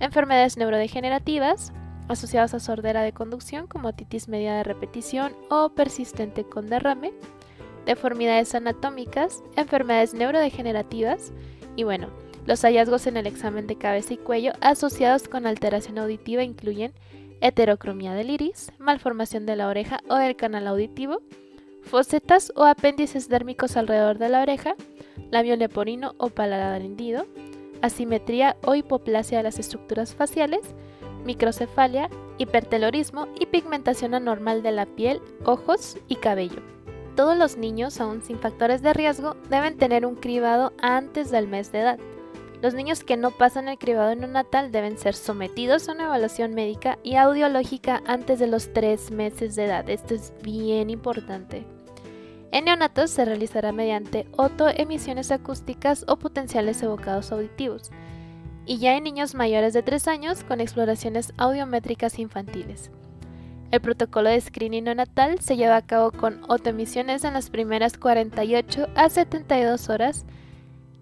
enfermedades 0.00 0.56
neurodegenerativas 0.56 1.74
asociadas 2.08 2.54
a 2.54 2.60
sordera 2.60 3.02
de 3.02 3.12
conducción 3.12 3.66
como 3.66 3.92
titis 3.92 4.28
media 4.28 4.54
de 4.54 4.64
repetición 4.64 5.32
o 5.50 5.70
persistente 5.70 6.44
con 6.44 6.68
derrame, 6.68 7.12
deformidades 7.86 8.54
anatómicas, 8.54 9.42
enfermedades 9.56 10.14
neurodegenerativas 10.14 11.32
y 11.76 11.84
bueno, 11.84 12.08
los 12.46 12.62
hallazgos 12.62 13.06
en 13.06 13.16
el 13.16 13.26
examen 13.26 13.66
de 13.66 13.76
cabeza 13.76 14.14
y 14.14 14.16
cuello 14.16 14.52
asociados 14.60 15.28
con 15.28 15.46
alteración 15.46 15.98
auditiva 15.98 16.42
incluyen 16.42 16.92
heterocromía 17.40 18.14
del 18.14 18.30
iris, 18.30 18.72
malformación 18.78 19.46
de 19.46 19.56
la 19.56 19.68
oreja 19.68 20.00
o 20.08 20.16
del 20.16 20.34
canal 20.36 20.66
auditivo, 20.66 21.20
fosetas 21.82 22.52
o 22.56 22.64
apéndices 22.64 23.28
dérmicos 23.28 23.76
alrededor 23.76 24.18
de 24.18 24.28
la 24.28 24.42
oreja, 24.42 24.74
labio 25.30 25.56
leporino 25.56 26.14
o 26.18 26.30
paladar 26.30 26.82
hendido, 26.82 27.26
asimetría 27.82 28.56
o 28.64 28.74
hipoplasia 28.74 29.38
de 29.38 29.44
las 29.44 29.58
estructuras 29.58 30.14
faciales, 30.14 30.74
microcefalia, 31.24 32.10
hipertelorismo 32.38 33.28
y 33.38 33.46
pigmentación 33.46 34.14
anormal 34.14 34.62
de 34.62 34.72
la 34.72 34.86
piel, 34.86 35.20
ojos 35.44 35.96
y 36.08 36.16
cabello. 36.16 36.62
Todos 37.16 37.36
los 37.36 37.56
niños, 37.56 38.00
aún 38.00 38.22
sin 38.22 38.38
factores 38.38 38.80
de 38.80 38.92
riesgo, 38.92 39.36
deben 39.50 39.76
tener 39.76 40.06
un 40.06 40.14
cribado 40.14 40.72
antes 40.80 41.30
del 41.30 41.48
mes 41.48 41.72
de 41.72 41.80
edad. 41.80 41.98
Los 42.62 42.74
niños 42.74 43.04
que 43.04 43.16
no 43.16 43.30
pasan 43.30 43.68
el 43.68 43.78
cribado 43.78 44.14
neonatal 44.14 44.72
deben 44.72 44.98
ser 44.98 45.14
sometidos 45.14 45.88
a 45.88 45.92
una 45.92 46.06
evaluación 46.06 46.54
médica 46.54 46.98
y 47.04 47.14
audiológica 47.14 48.02
antes 48.06 48.38
de 48.38 48.48
los 48.48 48.72
3 48.72 49.12
meses 49.12 49.54
de 49.54 49.66
edad. 49.66 49.88
Esto 49.88 50.14
es 50.14 50.32
bien 50.42 50.90
importante. 50.90 51.64
En 52.50 52.64
neonatos 52.64 53.10
se 53.10 53.24
realizará 53.24 53.72
mediante 53.72 54.26
otoemisiones 54.36 55.30
acústicas 55.30 56.04
o 56.08 56.16
potenciales 56.18 56.82
evocados 56.82 57.30
auditivos. 57.30 57.90
Y 58.68 58.76
ya 58.78 58.96
en 58.96 59.04
niños 59.04 59.34
mayores 59.34 59.72
de 59.72 59.82
3 59.82 60.06
años 60.08 60.44
con 60.44 60.60
exploraciones 60.60 61.32
audiométricas 61.38 62.18
infantiles. 62.18 62.90
El 63.70 63.80
protocolo 63.80 64.28
de 64.28 64.40
screening 64.40 64.84
neonatal 64.84 65.40
se 65.40 65.56
lleva 65.56 65.76
a 65.76 65.86
cabo 65.86 66.12
con 66.12 66.42
otoemisiones 66.48 67.24
en 67.24 67.32
las 67.32 67.48
primeras 67.48 67.96
48 67.96 68.88
a 68.94 69.08
72 69.08 69.88
horas 69.88 70.26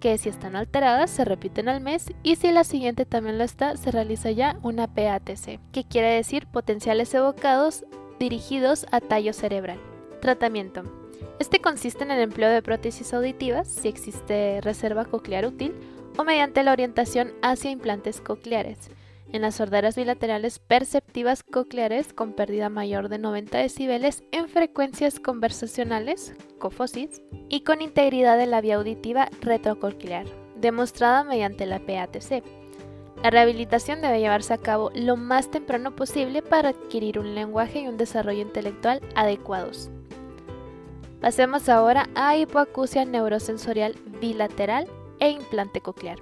que 0.00 0.16
si 0.18 0.28
están 0.28 0.54
alteradas 0.54 1.10
se 1.10 1.24
repiten 1.24 1.68
al 1.68 1.80
mes 1.80 2.12
y 2.22 2.36
si 2.36 2.52
la 2.52 2.64
siguiente 2.64 3.04
también 3.04 3.38
lo 3.38 3.44
está, 3.44 3.76
se 3.76 3.90
realiza 3.90 4.30
ya 4.30 4.58
una 4.62 4.86
PATC, 4.86 5.58
que 5.72 5.84
quiere 5.84 6.10
decir 6.10 6.46
potenciales 6.46 7.12
evocados 7.14 7.84
dirigidos 8.20 8.86
a 8.92 9.00
tallo 9.00 9.32
cerebral. 9.32 9.80
Tratamiento. 10.20 10.82
Este 11.40 11.60
consiste 11.60 12.04
en 12.04 12.10
el 12.10 12.20
empleo 12.20 12.50
de 12.50 12.62
prótesis 12.62 13.12
auditivas, 13.12 13.68
si 13.68 13.88
existe 13.88 14.60
reserva 14.60 15.04
coclear 15.04 15.46
útil, 15.46 15.74
o 16.16 16.24
mediante 16.24 16.62
la 16.62 16.72
orientación 16.72 17.32
hacia 17.42 17.70
implantes 17.70 18.20
cocleares 18.20 18.90
en 19.32 19.42
las 19.42 19.56
sorderas 19.56 19.96
bilaterales 19.96 20.58
perceptivas 20.58 21.42
cocleares 21.42 22.12
con 22.12 22.32
pérdida 22.32 22.68
mayor 22.68 23.08
de 23.08 23.18
90 23.18 23.58
decibeles 23.58 24.22
en 24.32 24.48
frecuencias 24.48 25.20
conversacionales, 25.20 26.34
cofosis, 26.58 27.22
y 27.48 27.60
con 27.60 27.82
integridad 27.82 28.38
de 28.38 28.46
la 28.46 28.60
vía 28.60 28.76
auditiva 28.76 29.28
retrococlear, 29.40 30.26
demostrada 30.56 31.24
mediante 31.24 31.66
la 31.66 31.80
PATC. 31.80 32.42
La 33.22 33.30
rehabilitación 33.30 34.00
debe 34.00 34.20
llevarse 34.20 34.52
a 34.54 34.58
cabo 34.58 34.90
lo 34.94 35.16
más 35.16 35.50
temprano 35.50 35.96
posible 35.96 36.42
para 36.42 36.70
adquirir 36.70 37.18
un 37.18 37.34
lenguaje 37.34 37.80
y 37.80 37.88
un 37.88 37.96
desarrollo 37.96 38.42
intelectual 38.42 39.00
adecuados. 39.14 39.90
Pasemos 41.20 41.68
ahora 41.68 42.08
a 42.14 42.36
hipoacusia 42.36 43.04
neurosensorial 43.04 43.94
bilateral 44.20 44.86
e 45.20 45.30
implante 45.30 45.80
coclear. 45.80 46.18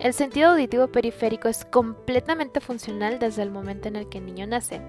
El 0.00 0.12
sentido 0.12 0.50
auditivo 0.50 0.88
periférico 0.88 1.48
es 1.48 1.64
completamente 1.64 2.60
funcional 2.60 3.18
desde 3.18 3.42
el 3.42 3.50
momento 3.50 3.88
en 3.88 3.96
el 3.96 4.08
que 4.08 4.18
el 4.18 4.26
niño 4.26 4.46
nace. 4.46 4.82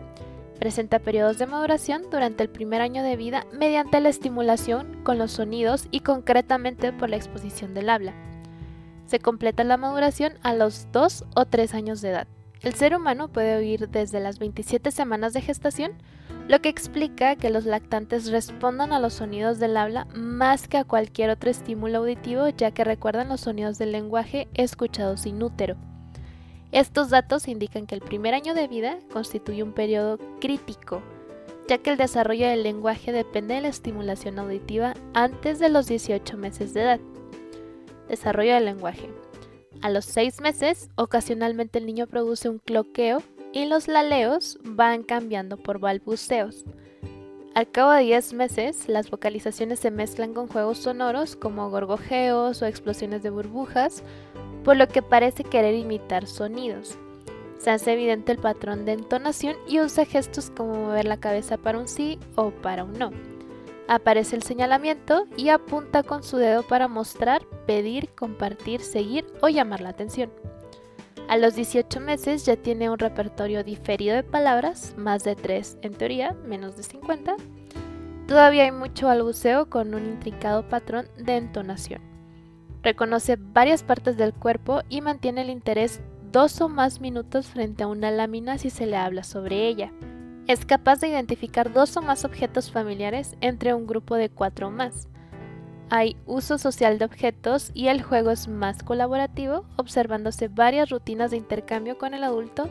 Presenta 0.60 1.00
periodos 1.00 1.38
de 1.38 1.46
maduración 1.46 2.04
durante 2.10 2.44
el 2.44 2.50
primer 2.50 2.82
año 2.82 3.04
de 3.04 3.16
vida 3.16 3.46
mediante 3.54 4.02
la 4.02 4.10
estimulación 4.10 5.02
con 5.04 5.18
los 5.18 5.32
sonidos 5.32 5.88
y 5.92 6.02
concretamente 6.02 6.92
por 6.92 7.10
la 7.10 7.16
exposición 7.16 7.74
del 7.74 7.90
habla. 7.90 8.14
Se 9.06 9.20
completa 9.20 9.64
la 9.64 9.78
maduración 9.78 10.34
a 10.44 10.54
los 10.54 10.92
2 10.92 11.26
o 11.36 11.46
3 11.46 11.74
años 11.74 12.02
de 12.02 12.10
edad. 12.10 12.28
El 12.62 12.74
ser 12.74 12.96
humano 12.96 13.28
puede 13.28 13.56
oír 13.56 13.90
desde 13.90 14.20
las 14.20 14.40
27 14.40 14.92
semanas 14.92 15.34
de 15.34 15.42
gestación 15.42 15.92
lo 16.48 16.62
que 16.62 16.70
explica 16.70 17.36
que 17.36 17.50
los 17.50 17.66
lactantes 17.66 18.32
respondan 18.32 18.94
a 18.94 19.00
los 19.00 19.16
sonidos 19.16 19.60
del 19.60 19.76
habla 19.76 20.08
más 20.16 20.68
que 20.68 20.78
a 20.78 20.86
cualquier 20.86 21.30
otro 21.30 21.50
estímulo 21.50 22.00
auditivo, 22.00 22.48
ya 22.50 22.72
que 22.72 22.86
recuerdan 22.86 23.28
los 23.28 23.42
sonidos 23.42 23.78
del 23.78 23.92
lenguaje 23.92 24.48
escuchados 24.54 25.22
sin 25.22 25.44
útero. 25.44 25.76
Estos 26.72 27.10
datos 27.10 27.48
indican 27.48 27.86
que 27.86 27.96
el 27.96 28.02
primer 28.02 28.34
año 28.34 28.54
de 28.54 28.68
vida 28.68 28.98
constituye 29.12 29.62
un 29.62 29.74
periodo 29.74 30.20
crítico, 30.40 31.02
ya 31.68 31.80
que 31.80 31.90
el 31.90 31.98
desarrollo 31.98 32.48
del 32.48 32.64
lenguaje 32.64 33.12
depende 33.12 33.56
de 33.56 33.62
la 33.62 33.68
estimulación 33.68 34.40
auditiva 34.40 34.94
antes 35.14 35.60
de 35.60 35.70
los 35.70 35.88
18 35.88 36.38
meses 36.38 36.74
de 36.74 36.82
edad. 36.82 37.00
Desarrollo 38.08 38.54
del 38.54 38.66
lenguaje. 38.66 39.10
A 39.82 39.90
los 39.90 40.06
6 40.06 40.42
meses, 40.42 40.90
ocasionalmente 40.96 41.80
el 41.80 41.86
niño 41.86 42.08
produce 42.08 42.50
un 42.50 42.60
cloqueo 42.60 43.22
y 43.54 43.66
los 43.66 43.88
laleos 43.88 44.58
van 44.64 45.04
cambiando 45.04 45.58
por 45.58 45.80
balbuceos. 45.80 46.66
Al 47.54 47.72
cabo 47.72 47.92
de 47.92 48.04
10 48.04 48.34
meses, 48.34 48.88
las 48.88 49.10
vocalizaciones 49.10 49.80
se 49.80 49.92
mezclan 49.92 50.34
con 50.34 50.48
juegos 50.48 50.80
sonoros 50.80 51.36
como 51.36 51.70
gorgojeos 51.70 52.62
o 52.62 52.66
explosiones 52.66 53.24
de 53.24 53.30
burbujas, 53.30 54.04
por 54.64 54.78
lo 54.78 54.88
que 54.88 55.02
parece 55.02 55.44
querer 55.44 55.76
imitar 55.76 56.28
sonidos. 56.28 56.98
Se 57.58 57.72
hace 57.72 57.94
evidente 57.94 58.32
el 58.32 58.38
patrón 58.38 58.86
de 58.86 58.94
entonación 58.94 59.56
y 59.68 59.80
usa 59.80 60.06
gestos 60.06 60.52
como 60.52 60.74
mover 60.76 61.06
la 61.06 61.18
cabeza 61.18 61.58
para 61.58 61.80
un 61.80 61.88
sí 61.88 62.20
o 62.36 62.52
para 62.52 62.84
un 62.84 62.94
no. 62.94 63.12
Aparece 63.88 64.36
el 64.36 64.44
señalamiento 64.44 65.26
y 65.38 65.50
apunta 65.50 66.04
con 66.04 66.22
su 66.24 66.38
dedo 66.38 66.64
para 66.64 66.88
mostrar, 66.88 67.46
pedir, 67.66 68.10
compartir, 68.16 68.82
seguir 68.82 69.26
o 69.42 69.48
llamar 69.48 69.82
la 69.82 69.90
atención. 69.90 70.30
A 71.30 71.38
los 71.38 71.56
18 71.56 72.00
meses 72.00 72.46
ya 72.46 72.56
tiene 72.56 72.90
un 72.90 73.00
repertorio 73.00 73.64
diferido 73.64 74.16
de 74.16 74.24
palabras, 74.24 74.94
más 74.98 75.24
de 75.24 75.36
3 75.36 75.80
en 75.82 75.94
teoría, 75.94 76.34
menos 76.46 76.76
de 76.78 76.84
50. 76.84 77.36
Todavía 78.28 78.64
hay 78.64 78.72
mucho 78.72 79.08
balbuceo 79.08 79.70
con 79.70 79.94
un 79.94 80.06
intricado 80.06 80.68
patrón 80.68 81.08
de 81.18 81.38
entonación. 81.38 82.02
Reconoce 82.84 83.38
varias 83.38 83.84
partes 83.84 84.18
del 84.18 84.34
cuerpo 84.34 84.82
y 84.90 85.02
mantiene 85.02 85.42
el 85.42 85.50
interés 85.50 86.02
dos 86.32 86.60
o 86.62 86.70
más 86.70 87.02
minutos 87.02 87.48
frente 87.48 87.84
a 87.84 87.88
una 87.88 88.12
lámina 88.12 88.58
si 88.58 88.70
se 88.70 88.86
le 88.86 88.98
habla 88.98 89.24
sobre 89.24 89.68
ella. 89.68 89.92
Es 90.48 90.66
capaz 90.66 91.00
de 91.00 91.10
identificar 91.10 91.74
dos 91.74 91.96
o 91.98 92.02
más 92.02 92.26
objetos 92.26 92.72
familiares 92.72 93.36
entre 93.42 93.74
un 93.74 93.86
grupo 93.86 94.16
de 94.16 94.30
cuatro 94.30 94.68
o 94.68 94.72
más 94.72 95.08
hay 95.90 96.18
uso 96.26 96.58
social 96.58 97.00
de 97.00 97.06
objetos 97.06 97.72
y 97.74 97.88
el 97.88 98.02
juego 98.02 98.32
es 98.32 98.48
más 98.48 98.84
colaborativo, 98.84 99.64
observándose 99.78 100.50
varias 100.50 100.90
rutinas 100.90 101.32
de 101.32 101.38
intercambio 101.38 101.98
con 101.98 102.14
el 102.14 102.24
adulto, 102.24 102.70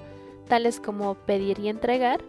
tales 0.48 0.80
como 0.80 1.14
pedir 1.14 1.58
y 1.58 1.68
entregar, 1.68 2.20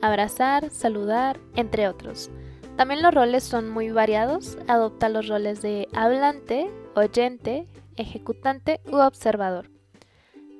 abrazar, 0.00 0.70
saludar, 0.70 1.40
entre 1.56 1.88
otros. 1.88 2.30
También 2.76 3.02
los 3.02 3.12
roles 3.12 3.42
son 3.42 3.68
muy 3.68 3.90
variados, 3.90 4.56
adopta 4.68 5.08
los 5.08 5.26
roles 5.26 5.60
de 5.60 5.88
hablante, 5.92 6.70
oyente, 6.94 7.66
ejecutante 7.96 8.80
u 8.90 8.98
observador. 8.98 9.68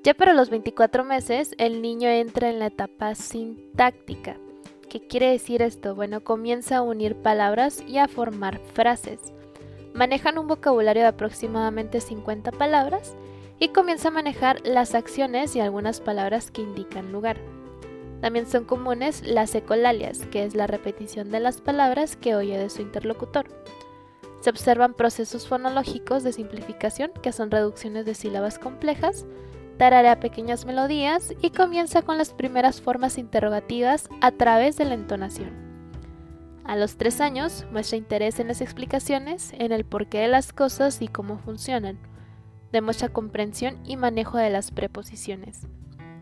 Ya 0.08 0.14
para 0.14 0.32
los 0.32 0.48
24 0.48 1.04
meses, 1.04 1.54
el 1.58 1.82
niño 1.82 2.08
entra 2.08 2.48
en 2.48 2.60
la 2.60 2.68
etapa 2.68 3.14
sintáctica. 3.14 4.38
¿Qué 4.88 5.06
quiere 5.06 5.30
decir 5.30 5.60
esto? 5.60 5.94
Bueno, 5.94 6.24
comienza 6.24 6.78
a 6.78 6.80
unir 6.80 7.14
palabras 7.14 7.84
y 7.86 7.98
a 7.98 8.08
formar 8.08 8.58
frases 8.72 9.20
manejan 9.92 10.38
un 10.38 10.46
vocabulario 10.46 11.02
de 11.02 11.08
aproximadamente 11.08 12.00
50 12.00 12.52
palabras 12.52 13.16
y 13.58 13.68
comienza 13.68 14.08
a 14.08 14.12
manejar 14.12 14.64
las 14.64 14.94
acciones 14.94 15.54
y 15.56 15.60
algunas 15.60 16.00
palabras 16.00 16.50
que 16.50 16.62
indican 16.62 17.12
lugar. 17.12 17.36
También 18.22 18.46
son 18.46 18.64
comunes 18.64 19.22
las 19.26 19.54
ecolalias, 19.54 20.20
que 20.30 20.44
es 20.44 20.54
la 20.54 20.66
repetición 20.66 21.30
de 21.30 21.40
las 21.40 21.60
palabras 21.60 22.16
que 22.16 22.34
oye 22.34 22.56
de 22.56 22.70
su 22.70 22.80
interlocutor. 22.80 23.46
Se 24.40 24.48
observan 24.48 24.94
procesos 24.94 25.46
fonológicos 25.46 26.22
de 26.22 26.32
simplificación, 26.32 27.10
que 27.22 27.32
son 27.32 27.50
reducciones 27.50 28.06
de 28.06 28.14
sílabas 28.14 28.58
complejas, 28.58 29.26
tararea 29.78 30.20
pequeñas 30.20 30.66
melodías 30.66 31.32
y 31.40 31.50
comienza 31.50 32.02
con 32.02 32.18
las 32.18 32.34
primeras 32.34 32.80
formas 32.82 33.16
interrogativas 33.16 34.08
a 34.20 34.32
través 34.32 34.76
de 34.76 34.84
la 34.84 34.94
entonación. 34.94 35.50
A 36.64 36.76
los 36.76 36.96
tres 36.96 37.22
años 37.22 37.64
muestra 37.72 37.96
interés 37.96 38.40
en 38.40 38.48
las 38.48 38.60
explicaciones, 38.60 39.54
en 39.58 39.72
el 39.72 39.86
porqué 39.86 40.18
de 40.18 40.28
las 40.28 40.52
cosas 40.52 41.00
y 41.00 41.08
cómo 41.08 41.38
funcionan. 41.38 41.98
Demuestra 42.72 43.08
comprensión 43.08 43.78
y 43.86 43.96
manejo 43.96 44.36
de 44.36 44.50
las 44.50 44.70
preposiciones. 44.70 45.66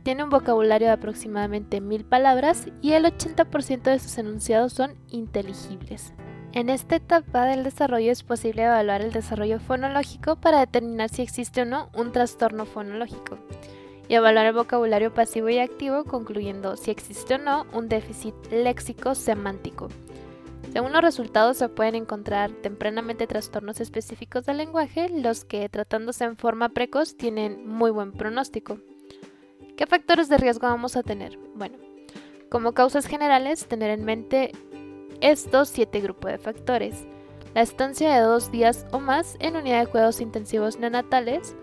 Tiene 0.04 0.22
un 0.22 0.30
vocabulario 0.30 0.86
de 0.86 0.94
aproximadamente 0.94 1.80
mil 1.80 2.04
palabras 2.04 2.68
y 2.80 2.92
el 2.92 3.06
80% 3.06 3.82
de 3.82 3.98
sus 3.98 4.18
enunciados 4.18 4.72
son 4.72 4.94
inteligibles. 5.08 6.12
En 6.56 6.70
esta 6.70 6.96
etapa 6.96 7.44
del 7.44 7.64
desarrollo 7.64 8.10
es 8.10 8.22
posible 8.22 8.62
evaluar 8.64 9.02
el 9.02 9.12
desarrollo 9.12 9.60
fonológico 9.60 10.36
para 10.36 10.60
determinar 10.60 11.10
si 11.10 11.20
existe 11.20 11.60
o 11.60 11.64
no 11.66 11.90
un 11.94 12.12
trastorno 12.12 12.64
fonológico 12.64 13.36
y 14.08 14.14
evaluar 14.14 14.46
el 14.46 14.54
vocabulario 14.54 15.12
pasivo 15.12 15.50
y 15.50 15.58
activo 15.58 16.04
concluyendo 16.04 16.78
si 16.78 16.90
existe 16.90 17.34
o 17.34 17.38
no 17.38 17.66
un 17.74 17.90
déficit 17.90 18.34
léxico 18.50 19.14
semántico. 19.14 19.88
Según 20.72 20.94
los 20.94 21.02
resultados 21.02 21.58
se 21.58 21.68
pueden 21.68 21.94
encontrar 21.94 22.50
tempranamente 22.50 23.26
trastornos 23.26 23.82
específicos 23.82 24.46
del 24.46 24.56
lenguaje, 24.56 25.10
los 25.10 25.44
que 25.44 25.68
tratándose 25.68 26.24
en 26.24 26.38
forma 26.38 26.70
precoz 26.70 27.18
tienen 27.18 27.68
muy 27.68 27.90
buen 27.90 28.12
pronóstico. 28.12 28.78
¿Qué 29.76 29.86
factores 29.86 30.30
de 30.30 30.38
riesgo 30.38 30.68
vamos 30.68 30.96
a 30.96 31.02
tener? 31.02 31.38
Bueno, 31.54 31.76
como 32.48 32.72
causas 32.72 33.04
generales, 33.04 33.66
tener 33.66 33.90
en 33.90 34.06
mente 34.06 34.52
estos 35.20 35.68
siete 35.68 36.00
grupos 36.00 36.32
de 36.32 36.38
factores. 36.38 37.06
La 37.54 37.62
estancia 37.62 38.14
de 38.14 38.20
dos 38.20 38.50
días 38.52 38.86
o 38.92 39.00
más 39.00 39.36
en 39.40 39.56
unidad 39.56 39.80
de 39.80 39.86
cuidados 39.86 40.20
intensivos 40.20 40.78
neonatales, 40.78 41.54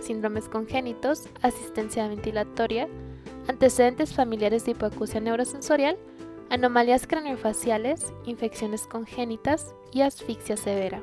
síndromes 0.00 0.48
congénitos, 0.48 1.24
asistencia 1.42 2.06
ventilatoria, 2.08 2.88
antecedentes 3.48 4.14
familiares 4.14 4.64
de 4.64 4.72
hipoacusia 4.72 5.20
neurosensorial, 5.20 5.98
anomalías 6.50 7.06
craniofaciales, 7.06 8.12
infecciones 8.26 8.86
congénitas 8.86 9.74
y 9.92 10.02
asfixia 10.02 10.56
severa. 10.56 11.02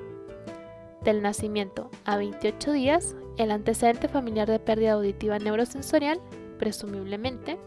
Del 1.02 1.22
nacimiento 1.22 1.90
a 2.06 2.18
28 2.18 2.72
días, 2.72 3.16
el 3.38 3.52
antecedente 3.52 4.08
familiar 4.08 4.50
de 4.50 4.60
pérdida 4.60 4.94
auditiva 4.94 5.40
neurosensorial, 5.40 6.20
presumiblemente, 6.58 7.58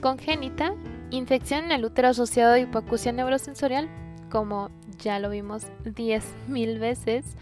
congénita, 0.00 0.74
infección 1.10 1.64
en 1.64 1.72
el 1.72 1.84
útero 1.84 2.08
asociado 2.08 2.54
a 2.54 2.58
hipoacusia 2.58 3.12
neurosensorial, 3.12 3.88
como 4.30 4.70
ya 4.98 5.18
lo 5.18 5.30
vimos 5.30 5.66
10.000 5.84 6.78
veces, 6.78 7.36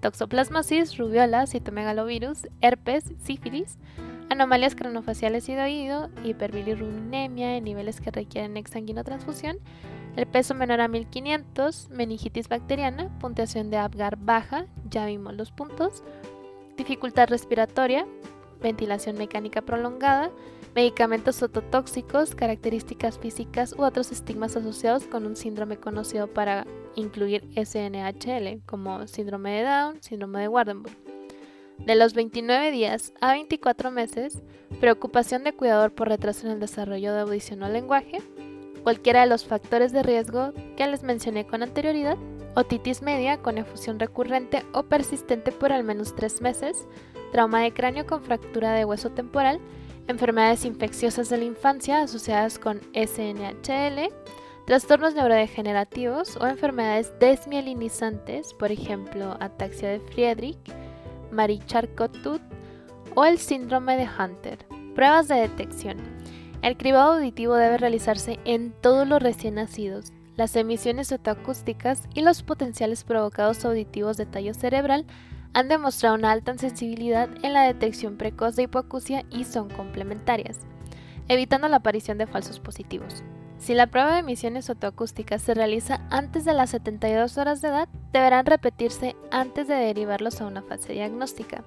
toxoplasmosis, 0.00 0.96
rubiola, 0.96 1.46
citomegalovirus, 1.46 2.48
herpes, 2.60 3.04
sífilis, 3.22 3.78
anomalías 4.30 4.74
cronofaciales 4.74 5.48
y 5.48 5.54
de 5.54 5.62
oído, 5.62 6.10
hiperbilirrubinemia 6.24 7.56
en 7.56 7.64
niveles 7.64 8.00
que 8.00 8.10
requieren 8.10 8.56
exsanguinotransfusión, 8.56 9.58
el 10.16 10.26
peso 10.26 10.54
menor 10.54 10.80
a 10.80 10.88
1500, 10.88 11.90
meningitis 11.90 12.48
bacteriana, 12.48 13.10
puntuación 13.18 13.70
de 13.70 13.78
Apgar 13.78 14.16
baja, 14.16 14.66
ya 14.88 15.06
vimos 15.06 15.34
los 15.34 15.50
puntos, 15.50 16.02
dificultad 16.76 17.28
respiratoria, 17.28 18.06
ventilación 18.60 19.16
mecánica 19.16 19.62
prolongada, 19.62 20.30
medicamentos 20.74 21.42
ototóxicos, 21.42 22.34
características 22.34 23.18
físicas 23.18 23.74
u 23.78 23.82
otros 23.82 24.10
estigmas 24.10 24.56
asociados 24.56 25.04
con 25.04 25.24
un 25.24 25.36
síndrome 25.36 25.76
conocido 25.76 26.26
para 26.26 26.66
incluir 26.96 27.44
SNHL, 27.54 28.62
como 28.66 29.06
síndrome 29.06 29.52
de 29.52 29.62
Down, 29.62 30.02
síndrome 30.02 30.40
de 30.40 30.48
Wardenburg. 30.48 30.96
De 31.78 31.94
los 31.94 32.14
29 32.14 32.70
días 32.70 33.12
a 33.20 33.32
24 33.32 33.90
meses, 33.90 34.42
preocupación 34.80 35.44
de 35.44 35.52
cuidador 35.52 35.92
por 35.92 36.08
retraso 36.08 36.46
en 36.46 36.52
el 36.52 36.60
desarrollo 36.60 37.12
de 37.12 37.20
audición 37.20 37.62
o 37.62 37.68
lenguaje, 37.68 38.18
cualquiera 38.82 39.20
de 39.20 39.26
los 39.26 39.44
factores 39.44 39.92
de 39.92 40.02
riesgo 40.02 40.52
que 40.76 40.86
les 40.86 41.02
mencioné 41.02 41.46
con 41.46 41.62
anterioridad, 41.62 42.16
otitis 42.54 43.02
media 43.02 43.38
con 43.38 43.58
efusión 43.58 43.98
recurrente 43.98 44.64
o 44.72 44.84
persistente 44.84 45.52
por 45.52 45.72
al 45.72 45.84
menos 45.84 46.14
3 46.14 46.42
meses, 46.42 46.86
trauma 47.32 47.62
de 47.62 47.72
cráneo 47.72 48.06
con 48.06 48.22
fractura 48.22 48.72
de 48.72 48.84
hueso 48.84 49.10
temporal, 49.10 49.60
enfermedades 50.08 50.64
infecciosas 50.64 51.28
de 51.28 51.38
la 51.38 51.44
infancia 51.44 52.02
asociadas 52.02 52.58
con 52.58 52.80
SNHL, 52.94 54.12
trastornos 54.66 55.14
neurodegenerativos 55.14 56.36
o 56.36 56.46
enfermedades 56.46 57.12
desmielinizantes, 57.20 58.54
por 58.54 58.72
ejemplo, 58.72 59.36
ataxia 59.40 59.90
de 59.90 60.00
Friedrich, 60.00 60.58
Marie 61.30 61.60
Charcot 61.66 62.40
o 63.14 63.24
el 63.24 63.38
síndrome 63.38 63.96
de 63.96 64.08
Hunter. 64.08 64.58
Pruebas 64.94 65.28
de 65.28 65.36
detección. 65.36 65.98
El 66.62 66.76
cribado 66.76 67.14
auditivo 67.14 67.54
debe 67.56 67.78
realizarse 67.78 68.38
en 68.44 68.72
todos 68.80 69.06
los 69.06 69.22
recién 69.22 69.56
nacidos. 69.56 70.12
Las 70.36 70.56
emisiones 70.56 71.12
otoacústicas 71.12 72.08
y 72.14 72.22
los 72.22 72.42
potenciales 72.42 73.04
provocados 73.04 73.64
auditivos 73.64 74.16
de 74.16 74.26
tallo 74.26 74.54
cerebral 74.54 75.04
han 75.54 75.68
demostrado 75.68 76.16
una 76.16 76.32
alta 76.32 76.56
sensibilidad 76.58 77.28
en 77.42 77.52
la 77.52 77.62
detección 77.62 78.16
precoz 78.16 78.56
de 78.56 78.64
hipoacusia 78.64 79.24
y 79.30 79.44
son 79.44 79.70
complementarias, 79.70 80.58
evitando 81.28 81.68
la 81.68 81.76
aparición 81.76 82.18
de 82.18 82.26
falsos 82.26 82.60
positivos. 82.60 83.22
Si 83.58 83.72
la 83.72 83.86
prueba 83.86 84.12
de 84.12 84.18
emisiones 84.18 84.68
otoacústicas 84.68 85.40
se 85.40 85.54
realiza 85.54 86.06
antes 86.10 86.44
de 86.44 86.52
las 86.52 86.70
72 86.70 87.38
horas 87.38 87.62
de 87.62 87.68
edad, 87.68 87.88
deberán 88.12 88.46
repetirse 88.46 89.16
antes 89.30 89.68
de 89.68 89.74
derivarlos 89.74 90.40
a 90.40 90.46
una 90.46 90.60
fase 90.60 90.92
diagnóstica. 90.92 91.64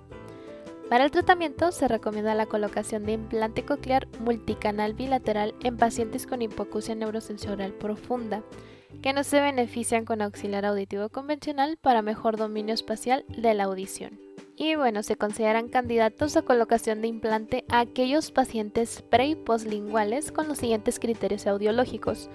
Para 0.89 1.05
el 1.05 1.11
tratamiento 1.11 1.71
se 1.71 1.87
recomienda 1.87 2.35
la 2.35 2.45
colocación 2.45 3.05
de 3.05 3.13
implante 3.13 3.65
coclear 3.65 4.07
multicanal 4.19 4.93
bilateral 4.93 5.55
en 5.63 5.77
pacientes 5.77 6.27
con 6.27 6.41
hipoacusia 6.41 6.93
neurosensorial 6.93 7.73
profunda, 7.73 8.43
que 9.01 9.13
no 9.13 9.23
se 9.23 9.39
benefician 9.39 10.05
con 10.05 10.21
auxiliar 10.21 10.65
auditivo 10.65 11.09
convencional 11.09 11.77
para 11.77 12.01
mejor 12.01 12.37
dominio 12.37 12.73
espacial 12.73 13.25
de 13.29 13.53
la 13.53 13.65
audición. 13.65 14.19
Y 14.55 14.75
bueno, 14.75 15.03
se 15.03 15.15
consideran 15.15 15.69
candidatos 15.69 16.35
a 16.35 16.41
colocación 16.41 17.01
de 17.01 17.07
implante 17.07 17.63
a 17.69 17.79
aquellos 17.79 18.31
pacientes 18.31 19.03
pre 19.03 19.27
y 19.27 19.35
postlinguales 19.35 20.31
con 20.31 20.47
los 20.47 20.57
siguientes 20.57 20.99
criterios 20.99 21.45
audiológicos. 21.45 22.29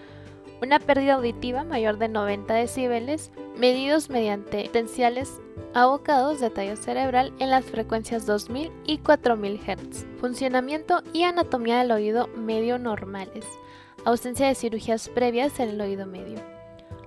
Una 0.62 0.79
pérdida 0.79 1.14
auditiva 1.14 1.64
mayor 1.64 1.98
de 1.98 2.09
90 2.09 2.55
decibeles, 2.55 3.33
medidos 3.57 4.09
mediante 4.09 4.62
potenciales 4.66 5.40
abocados 5.75 6.38
de 6.38 6.51
tallo 6.51 6.77
cerebral 6.77 7.33
en 7.40 7.51
las 7.51 7.64
frecuencias 7.64 8.27
2000 8.27 8.70
y 8.87 8.98
4000 8.98 9.59
Hz. 9.59 10.07
Funcionamiento 10.20 11.03
y 11.12 11.25
anatomía 11.25 11.79
del 11.79 11.90
oído 11.90 12.29
medio 12.37 12.79
normales. 12.79 13.44
Ausencia 14.05 14.49
de 14.49 14.57
cirugías 14.57 15.09
previas 15.09 15.61
en 15.61 15.69
el 15.69 15.81
oído 15.81 16.07
medio. 16.07 16.41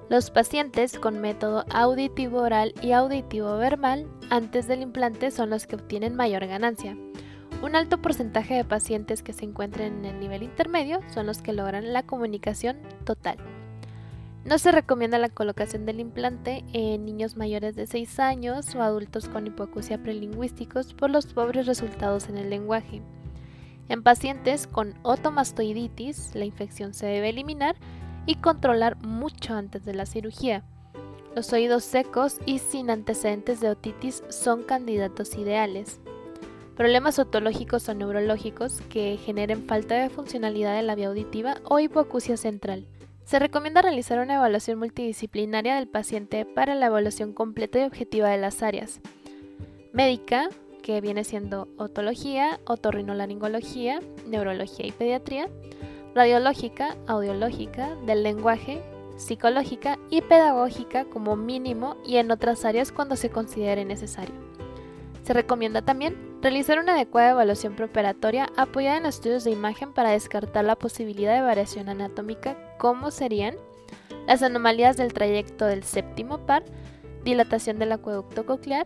Los 0.09 0.31
pacientes 0.31 0.97
con 0.97 1.19
método 1.19 1.65
auditivo 1.69 2.39
oral 2.39 2.73
y 2.81 2.93
auditivo 2.93 3.57
verbal 3.57 4.07
antes 4.29 4.69
del 4.69 4.81
implante 4.81 5.29
son 5.29 5.49
los 5.49 5.67
que 5.67 5.75
obtienen 5.75 6.15
mayor 6.15 6.47
ganancia. 6.47 6.95
Un 7.61 7.75
alto 7.75 8.01
porcentaje 8.01 8.53
de 8.53 8.63
pacientes 8.63 9.23
que 9.23 9.33
se 9.33 9.43
encuentren 9.43 10.05
en 10.05 10.05
el 10.05 10.19
nivel 10.21 10.43
intermedio 10.43 11.01
son 11.13 11.25
los 11.25 11.41
que 11.41 11.51
logran 11.51 11.91
la 11.91 12.03
comunicación 12.03 12.77
total. 13.03 13.39
No 14.45 14.57
se 14.57 14.71
recomienda 14.71 15.17
la 15.17 15.27
colocación 15.27 15.85
del 15.85 15.99
implante 15.99 16.63
en 16.71 17.03
niños 17.03 17.35
mayores 17.35 17.75
de 17.75 17.87
6 17.87 18.19
años 18.19 18.73
o 18.73 18.81
adultos 18.81 19.27
con 19.27 19.47
hipoacusia 19.47 20.01
prelingüísticos 20.01 20.93
por 20.93 21.09
los 21.09 21.25
pobres 21.25 21.65
resultados 21.65 22.29
en 22.29 22.37
el 22.37 22.49
lenguaje. 22.49 23.01
En 23.87 24.01
pacientes 24.01 24.67
con 24.67 24.95
otomastoiditis, 25.03 26.33
la 26.33 26.45
infección 26.45 26.93
se 26.93 27.05
debe 27.05 27.29
eliminar 27.29 27.75
y 28.25 28.35
controlar 28.35 28.97
mucho 28.97 29.53
antes 29.53 29.85
de 29.85 29.93
la 29.93 30.05
cirugía. 30.05 30.63
Los 31.35 31.51
oídos 31.53 31.83
secos 31.83 32.39
y 32.45 32.59
sin 32.59 32.89
antecedentes 32.89 33.59
de 33.59 33.69
otitis 33.69 34.23
son 34.29 34.63
candidatos 34.63 35.35
ideales. 35.35 35.99
Problemas 36.75 37.19
otológicos 37.19 37.87
o 37.87 37.93
neurológicos 37.93 38.81
que 38.89 39.17
generen 39.17 39.65
falta 39.67 39.95
de 39.95 40.09
funcionalidad 40.09 40.75
de 40.75 40.83
la 40.83 40.95
vía 40.95 41.07
auditiva 41.07 41.57
o 41.65 41.79
hipoacusia 41.79 42.37
central. 42.37 42.87
Se 43.23 43.39
recomienda 43.39 43.81
realizar 43.81 44.19
una 44.19 44.35
evaluación 44.35 44.79
multidisciplinaria 44.79 45.75
del 45.75 45.87
paciente 45.87 46.45
para 46.45 46.75
la 46.75 46.87
evaluación 46.87 47.33
completa 47.33 47.79
y 47.79 47.83
objetiva 47.83 48.29
de 48.29 48.37
las 48.37 48.61
áreas. 48.61 48.99
Médica, 49.93 50.49
que 50.85 51.01
viene 51.01 51.23
siendo 51.23 51.67
otología, 51.77 52.59
otorrinolaringología, 52.67 54.01
neurología 54.27 54.85
y 54.85 54.91
pediatría, 54.91 55.49
radiológica, 56.13 56.95
audiológica, 57.07 57.95
del 58.05 58.21
lenguaje, 58.21 58.83
psicológica 59.17 59.97
y 60.11 60.21
pedagógica 60.21 61.05
como 61.05 61.35
mínimo 61.37 61.97
y 62.05 62.17
en 62.17 62.29
otras 62.29 62.65
áreas 62.65 62.91
cuando 62.91 63.15
se 63.15 63.31
considere 63.31 63.83
necesario. 63.83 64.35
Se 65.23 65.33
recomienda 65.33 65.81
también 65.81 66.37
realizar 66.43 66.77
una 66.77 66.93
adecuada 66.93 67.31
evaluación 67.31 67.75
preoperatoria 67.75 68.47
apoyada 68.55 68.97
en 68.97 69.07
estudios 69.07 69.43
de 69.43 69.49
imagen 69.49 69.91
para 69.91 70.11
descartar 70.11 70.65
la 70.65 70.75
posibilidad 70.75 71.33
de 71.33 71.41
variación 71.41 71.89
anatómica 71.89 72.57
como 72.77 73.09
serían 73.09 73.55
las 74.27 74.43
anomalías 74.43 74.97
del 74.97 75.13
trayecto 75.13 75.65
del 75.65 75.81
séptimo 75.81 76.45
par, 76.45 76.63
dilatación 77.23 77.79
del 77.79 77.93
acueducto 77.93 78.45
coclear, 78.45 78.85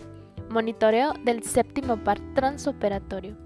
monitoreo 0.49 1.13
del 1.23 1.43
séptimo 1.43 1.97
par 2.03 2.19
transoperatorio. 2.33 3.37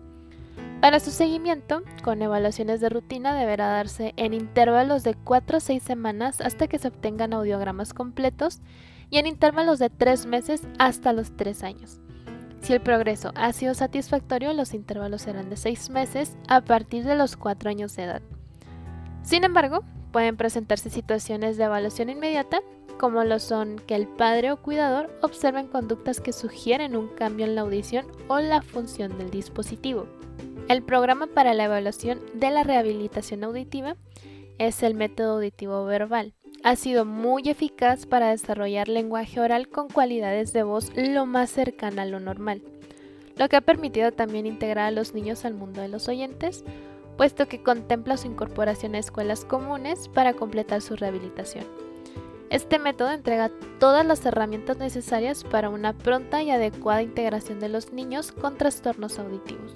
Para 0.81 0.99
su 0.99 1.11
seguimiento, 1.11 1.81
con 2.03 2.21
evaluaciones 2.21 2.81
de 2.81 2.89
rutina, 2.89 3.33
deberá 3.33 3.67
darse 3.67 4.13
en 4.17 4.33
intervalos 4.33 5.03
de 5.03 5.13
4 5.13 5.57
a 5.57 5.59
6 5.61 5.81
semanas 5.81 6.41
hasta 6.41 6.67
que 6.67 6.77
se 6.77 6.89
obtengan 6.89 7.33
audiogramas 7.33 7.93
completos 7.93 8.61
y 9.09 9.17
en 9.17 9.27
intervalos 9.27 9.79
de 9.79 9.89
3 9.89 10.25
meses 10.25 10.67
hasta 10.79 11.13
los 11.13 11.37
3 11.37 11.63
años. 11.63 12.01
Si 12.59 12.73
el 12.73 12.81
progreso 12.81 13.31
ha 13.35 13.53
sido 13.53 13.73
satisfactorio, 13.73 14.53
los 14.53 14.73
intervalos 14.73 15.21
serán 15.21 15.49
de 15.49 15.55
6 15.55 15.89
meses 15.89 16.37
a 16.47 16.61
partir 16.61 17.05
de 17.05 17.15
los 17.15 17.37
4 17.37 17.69
años 17.69 17.95
de 17.95 18.03
edad. 18.03 18.21
Sin 19.21 19.45
embargo, 19.45 19.83
pueden 20.11 20.35
presentarse 20.35 20.89
situaciones 20.89 21.55
de 21.57 21.63
evaluación 21.63 22.09
inmediata 22.09 22.61
como 22.99 23.23
lo 23.23 23.39
son 23.39 23.77
que 23.87 23.95
el 23.95 24.07
padre 24.07 24.51
o 24.51 24.57
cuidador 24.57 25.09
observen 25.21 25.67
conductas 25.67 26.21
que 26.21 26.33
sugieren 26.33 26.95
un 26.95 27.07
cambio 27.07 27.45
en 27.45 27.55
la 27.55 27.61
audición 27.61 28.05
o 28.27 28.39
la 28.39 28.61
función 28.61 29.17
del 29.17 29.29
dispositivo. 29.29 30.07
El 30.69 30.81
programa 30.81 31.27
para 31.27 31.53
la 31.53 31.65
evaluación 31.65 32.21
de 32.33 32.49
la 32.51 32.63
rehabilitación 32.63 33.43
auditiva 33.43 33.95
es 34.57 34.81
el 34.83 34.95
método 34.95 35.33
auditivo 35.33 35.85
verbal. 35.85 36.33
Ha 36.63 36.77
sido 36.77 37.03
muy 37.03 37.49
eficaz 37.49 38.05
para 38.05 38.29
desarrollar 38.29 38.87
lenguaje 38.87 39.39
oral 39.39 39.67
con 39.67 39.89
cualidades 39.89 40.53
de 40.53 40.63
voz 40.63 40.91
lo 40.95 41.25
más 41.25 41.49
cercana 41.49 42.03
a 42.03 42.05
lo 42.05 42.21
normal, 42.21 42.61
lo 43.37 43.49
que 43.49 43.57
ha 43.57 43.61
permitido 43.61 44.11
también 44.13 44.45
integrar 44.45 44.85
a 44.85 44.91
los 44.91 45.13
niños 45.13 45.43
al 45.43 45.53
mundo 45.53 45.81
de 45.81 45.89
los 45.89 46.07
oyentes, 46.07 46.63
puesto 47.17 47.47
que 47.47 47.61
contempla 47.61 48.17
su 48.17 48.27
incorporación 48.27 48.95
a 48.95 48.99
escuelas 48.99 49.43
comunes 49.43 50.07
para 50.09 50.33
completar 50.33 50.81
su 50.81 50.95
rehabilitación. 50.95 51.65
Este 52.53 52.77
método 52.77 53.09
entrega 53.09 53.49
todas 53.79 54.05
las 54.05 54.23
herramientas 54.27 54.77
necesarias 54.77 55.43
para 55.43 55.69
una 55.69 55.97
pronta 55.97 56.43
y 56.43 56.51
adecuada 56.51 57.01
integración 57.01 57.59
de 57.59 57.67
los 57.67 57.91
niños 57.93 58.31
con 58.31 58.59
trastornos 58.59 59.17
auditivos. 59.17 59.73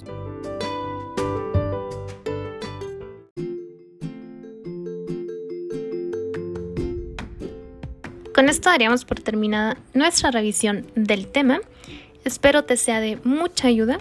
Con 8.36 8.48
esto 8.48 8.70
daríamos 8.70 9.06
por 9.06 9.22
terminada 9.22 9.78
nuestra 9.96 10.30
revisión 10.30 10.86
del 10.94 11.28
tema. 11.30 11.60
Espero 12.26 12.66
te 12.66 12.78
sea 12.78 13.00
de 13.00 13.20
mucha 13.24 13.70
ayuda. 13.70 13.98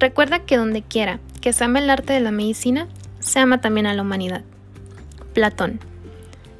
Recuerda 0.00 0.44
que 0.44 0.56
donde 0.56 0.82
quiera 0.82 1.20
que 1.40 1.52
se 1.52 1.62
ama 1.62 1.78
el 1.78 1.90
arte 1.90 2.12
de 2.12 2.20
la 2.20 2.32
medicina, 2.32 2.88
se 3.20 3.38
ama 3.38 3.60
también 3.60 3.86
a 3.86 3.94
la 3.94 4.02
humanidad. 4.02 4.42
Platón. 5.32 5.78